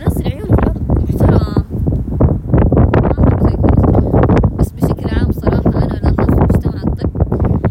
منزل 0.00 0.26
عيونه 0.28 0.56
في 0.56 0.62
الأرض 0.62 0.82
محترم 0.90 1.64
ما 2.92 3.18
أعرف 3.18 3.42
زي 3.44 3.56
كذا. 3.56 4.20
بس 4.58 4.68
بشكل 4.72 5.10
عام 5.10 5.32
صراحة 5.32 5.84
أنا 5.84 5.94
لاحظت 5.94 6.30
في 6.30 6.40
مجتمع 6.40 6.82
الطب 6.82 7.10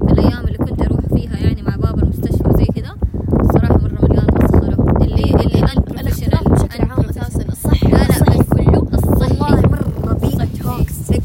في 0.08 0.14
الأيام 0.14 0.46
اللي 0.48 0.58
كنت 0.58 0.82
أروح 0.82 1.00
فيها 1.16 1.38
يعني 1.38 1.62
مع 1.62 1.76
بابا 1.76 2.04
المستشفى 2.04 2.48
وزي 2.50 2.66
كذا 2.66 2.96
الصراحة 3.40 3.74
مرة 3.78 3.98
مليان 4.08 4.28
مسخرة 4.44 4.98
اللي 5.04 5.24
اللي 5.24 5.64
أن 5.64 6.00
الاختلاط 6.00 6.48
بشكل 6.48 6.82
عام 6.92 7.06
أساسا 7.10 7.46
الصحي 7.50 7.88
لا 7.88 7.98
لا 7.98 8.10
الصحي 8.10 8.40
بس 8.40 8.48
كله 8.50 8.88
الصحي 8.94 9.38
والله 9.42 9.62
مره 9.62 10.14
بيئه 10.14 10.38
صحي. 10.38 10.48
toxic 10.64 11.24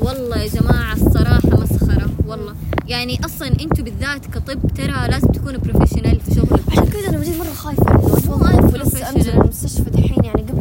والله 0.00 0.36
يا 0.38 0.48
جماعة 0.60 0.92
الصراحة 0.92 1.40
مسخرة 1.62 2.10
والله 2.26 2.54
يعني 2.88 3.20
أصلا 3.24 3.48
أنتوا 3.48 3.84
بالذات 3.84 4.26
كطب 4.26 4.60
ترى 4.76 5.08
لازم 5.08 5.28
تكون 5.28 5.58
professional 5.58 6.20
في 6.20 6.34
شغلك 6.34 6.60
عشان 6.72 6.84
كذا 6.84 7.08
أنا 7.08 7.18
بجد 7.18 7.38
مرة 7.38 7.54
خايفة 7.54 7.90
انه 7.90 7.98
اتوظف 7.98 8.74
ولسه 8.74 8.98
professional. 9.00 9.28
المستشفى 9.34 9.90
دحين 9.90 10.24
يعني 10.24 10.42
قبل. 10.42 10.60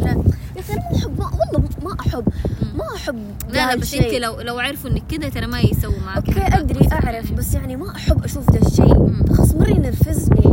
لا. 0.00 0.10
يا 0.56 0.60
أخي 0.60 0.72
أنا 0.72 0.82
ما 0.90 0.96
احب 0.96 1.18
ما 1.18 1.26
والله 1.26 1.68
ما 1.84 1.96
أحب 2.00 2.24
ما 2.74 2.84
أحب 2.96 3.16
لا 3.52 3.66
لا 3.66 3.76
بس. 3.76 3.94
انت 3.94 4.14
لو 4.14 4.40
لو 4.40 4.58
عرفوا 4.58 4.90
إنك 4.90 5.02
كذا 5.08 5.28
ترى 5.28 5.46
ما 5.46 5.60
يسووا 5.60 6.00
معك 6.06 6.16
أي 6.28 6.40
حاجة. 6.40 6.60
أدري 6.60 6.88
أعرف 6.92 7.32
بس 7.32 7.54
يعني 7.54 7.76
ما 7.76 7.96
أحب 7.96 8.24
أشوف 8.24 8.50
ذا 8.50 8.60
الشيء. 8.66 9.12
خلاص 9.36 9.54
مرة 9.54 9.70
ينرفزني 9.70 10.44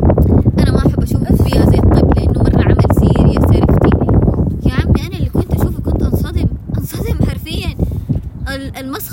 أنا 0.59 0.71
ما 0.71 0.77
أحب 0.77 1.03
أشوف 1.03 1.41
فيها 1.41 1.65
زي 1.65 1.77
الطب 1.77 2.17
لأنه 2.17 2.43
مره 2.43 2.61
عمل 2.63 2.95
serious 2.99 3.61
عرفتي 3.61 3.89
يا 4.69 4.73
عمي 4.73 5.07
أنا 5.07 5.17
اللي 5.17 5.29
كنت 5.29 5.53
اشوفه 5.53 5.81
كنت 5.81 6.03
انصدم 6.03 6.47
انصدم 6.77 7.25
حرفيا 7.29 7.75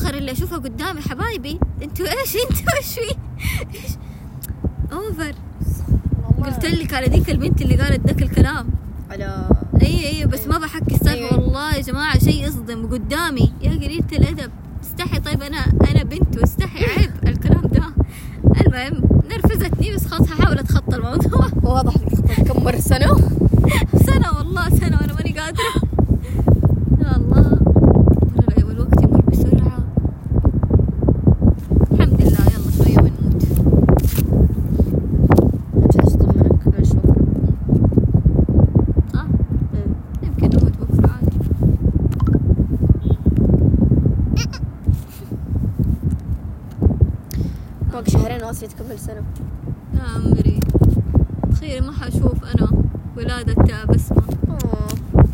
ال- 0.04 0.08
المسخره 0.08 0.18
اللي 0.18 0.32
اشوفها 0.32 0.58
قدامي 0.58 1.00
حبايبي. 1.00 1.58
أنتوا 1.82 2.06
إيش؟ 2.06 2.36
أنتوا 2.50 2.76
إيش 2.76 2.86
في؟ 2.94 3.16
إيش 3.74 3.92
over 4.92 5.34
قلت 6.44 6.64
لك 6.66 6.94
على 6.94 7.06
ذيك 7.06 7.30
البنت 7.30 7.62
اللي 7.62 7.76
قالت 7.76 8.06
ذاك 8.06 8.22
الكلام. 8.22 8.66
على 9.10 9.48
إي 9.82 10.08
إي 10.08 10.26
بس 10.26 10.46
ما 10.46 10.58
بحكي 10.58 10.94
السالفة. 10.94 11.12
أيوة. 11.12 11.38
والله 11.40 11.74
يا 11.74 11.80
جماعة 11.82 12.18
شيء 12.18 12.46
يصدم 12.48 12.86
قدامي. 12.86 13.52
يا 13.62 13.70
قليلة 13.70 14.04
الأدب. 14.12 14.50
استحي 14.82 15.20
طيب 15.20 15.42
أنا 15.42 15.64
أنا 15.90 16.02
بنت 16.04 16.36
واستحي 16.38 16.84
عيب 16.84 17.10
الكلام 17.28 17.62
ده. 17.62 17.84
المهم 18.66 19.02
نرفزتني 19.30 19.94
بس 19.94 20.06
خلاص 20.06 20.28
هحاول 20.32 20.58
أتخطى 20.58 20.96
الموضوع. 20.96 21.48
واضح 21.62 21.92
خطط 21.94 22.48
كم 22.52 22.64
مرة؟ 22.64 22.76
سنة؟ 22.76 23.16
سنة 24.06 24.32
والله 24.38 24.70
سنة 24.70 24.96
وأنا 25.00 25.12
ماني 25.14 25.38
قادرة 25.38 25.74
يا 27.02 27.16
الله 27.16 27.42
ترى 28.36 28.64
لا- 28.64 28.70
الوقت 28.72 29.02
يمر 29.02 29.20
بسرعة 29.20 29.84
الحمد 31.92 32.20
لله 32.20 32.44
يلا 32.54 32.70
شوية 32.76 32.98
ونموت 32.98 33.44
انت 35.76 35.96
إيش 35.96 36.12
ضمنك 36.16 36.66
معلش 36.66 36.92
بكره 36.92 37.16
آه 39.14 39.26
يمكن 40.22 40.58
نموت 40.58 40.72
بكرة 40.80 41.10
عادي 41.10 41.38
باقي 47.94 48.10
شهرين 48.10 48.42
واصل 48.44 48.66
تكمل 48.68 48.98
سنة. 48.98 49.22
يا 49.94 50.02
عمري. 50.02 50.60
تخيلي 51.50 51.86
ما 51.86 51.92
حشوف 51.92 52.44
أنا 52.44 52.68
ولادة 53.16 53.84
بسمة. 53.84 54.22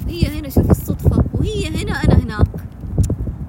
هي 0.06 0.38
هنا 0.38 0.48
شوفي 0.48 0.70
الصدفة 0.70 1.24
وهي 1.34 1.68
هنا 1.68 1.92
أنا 1.92 2.24
هناك. 2.24 2.46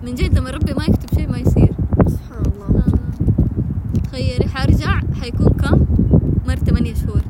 من 0.03 0.16
جد 0.16 0.38
لما 0.38 0.49
ربي 0.49 0.74
ما 0.74 0.84
يكتب 0.84 1.20
شيء 1.20 1.30
ما 1.30 1.38
يصير. 1.38 1.74
سبحان 2.07 2.45
الله. 2.45 2.84
آه. 2.84 3.99
تخيلي 4.03 4.47
حرجع 4.47 5.01
حيكون 5.22 5.49
كم؟ 5.49 5.86
مر 6.47 6.55
ثمانية 6.55 6.93
شهور. 6.93 7.22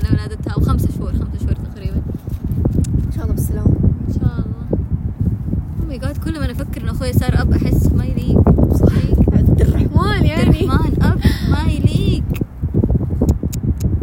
أنا 0.00 0.10
ولادتها 0.12 0.52
أو 0.52 0.60
خمسة 0.60 0.88
شهور 0.98 1.12
خمسة 1.12 1.38
شهور 1.38 1.54
تقريبا. 1.54 2.02
إن 3.06 3.12
شاء 3.14 3.24
الله 3.24 3.34
بالسلامة. 3.34 3.76
إن 4.08 4.14
شاء 4.14 4.24
الله. 4.24 4.78
oh 5.80 5.86
my 5.86 5.98
God 5.98 6.16
كل 6.16 6.38
ما 6.38 6.44
أنا 6.44 6.52
أفكر 6.52 6.82
إن 6.82 6.88
أخوي 6.88 7.12
صار 7.12 7.42
أب 7.42 7.52
أحس 7.52 7.92
ما 7.92 8.04
يليق. 8.04 8.40
صحيح. 8.74 9.18
عبد 9.32 9.60
الرحمن. 9.60 9.93
يعني 10.22 10.42
الرحمن 10.42 11.02
اب 11.02 11.18
ما 11.50 11.62
يليق 11.72 12.24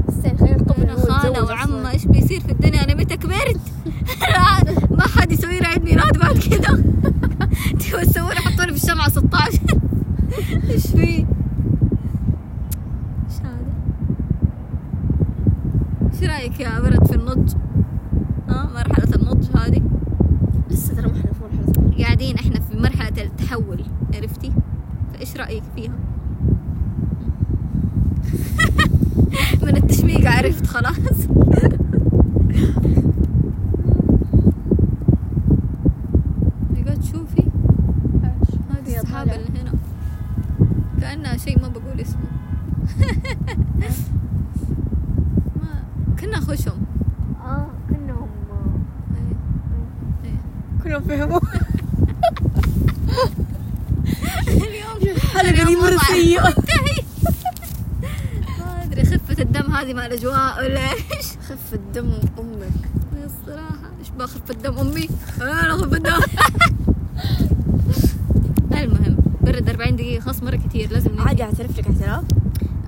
استنى 0.09 0.38
خلينا 0.38 0.57
نطمن 0.57 0.84
أنا 0.89 0.93
إنه 0.93 1.01
هو 1.01 1.20
خاله 1.20 1.30
يتزوج 1.30 1.49
وعمه 1.49 1.80
أصلاً. 1.80 1.91
إيش 1.91 2.05
بيصير 2.05 2.39
في 2.39 2.51
الدنيا 2.51 2.84
أنا 2.84 2.95
متى 2.95 3.18
كبرت 3.18 3.59
ما 4.91 5.07
حد 5.07 5.32
يسوي 5.32 5.59
لي 5.59 5.66
عيد 5.68 5.84
ميلاد 5.84 6.18
بعد 6.18 6.38
كذا 6.38 6.84
تبغى 7.80 8.05
تسوي 8.05 8.30
لي 8.30 8.39
حطوني 8.39 8.74
في 8.74 8.84
الشمعة 8.84 9.09
16 9.09 9.59
إيش 10.70 10.88
في 10.88 10.97
إيش 10.99 11.26
هذا 13.43 13.74
إيش 16.14 16.24
رايك 16.30 16.59
يا 16.59 16.80
برد 16.80 17.07
في 17.07 17.16
النضج 17.16 17.53
ها 18.49 18.70
مرحلة 18.74 19.16
النضج 19.16 19.47
هذه 19.57 19.82
لسه 20.70 20.93
ترى 20.95 21.07
ما 21.07 21.14
إحنا 21.20 21.32
في 21.34 21.39
مرحله 21.43 22.03
قاعدين 22.03 22.36
إحنا 22.36 22.59
في 22.59 22.78
مرحلة 22.78 23.24
التحول 23.24 23.86
عرفتي؟ 24.16 24.51
فايش 25.14 25.36
رأيك 25.38 25.64
فيها؟ 25.76 25.93
من 29.64 29.78
التشويق 29.78 30.32
عرفت 30.32 30.68
خلاص 30.68 30.95
قاعد 36.76 37.03
شوفي 37.03 37.43
اللي 39.36 39.59
هنا 39.61 39.71
كأنها 41.01 41.38
شيء 41.38 41.61
ما 41.61 41.67
بقول 41.67 41.99
اسمه 42.01 42.21
ما 45.61 45.84
كنا 46.19 46.39
خشم 46.39 46.77
آه 47.45 47.67
كانهم. 47.89 48.27
إيه. 50.25 50.38
كلهم 50.84 51.01
فهموا 51.03 51.39
اليوم 54.47 55.15
الحلقة 55.15 55.63
دي 55.65 55.97
سيئه 56.07 56.43
منتهي 56.43 57.03
ما 58.59 58.84
أدري 58.84 59.03
خفة 59.05 59.41
الدم 59.43 59.71
هذه 59.71 59.93
مع 59.93 60.05
الأجواء 60.05 60.57
ولا 60.57 60.91
إيش؟ 60.91 61.25
خف 61.49 61.73
الدم 61.73 62.11
أمك 62.39 62.89
الصراحة 63.25 63.89
إيش 63.99 64.09
باخف 64.09 64.51
الدم 64.51 64.77
أمي؟ 64.77 65.09
أنا 65.41 65.75
اخف 65.75 65.93
الدم 65.93 66.19
المهم 68.82 69.17
برد 69.41 69.69
40 69.69 69.95
دقيقة 69.95 70.21
خلاص 70.23 70.43
مرة 70.43 70.55
كثير 70.82 70.93
لازم 70.93 71.11
ننهي. 71.11 71.27
عادي 71.27 71.43
اعترف 71.43 71.79
لك 71.79 71.88
اعتراف 71.88 72.23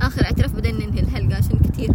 آخر 0.01 0.25
اعتراف 0.25 0.53
بعدين 0.53 0.75
ننهي 0.75 0.99
الحلقة 0.99 1.35
عشان 1.35 1.59
كثير 1.59 1.91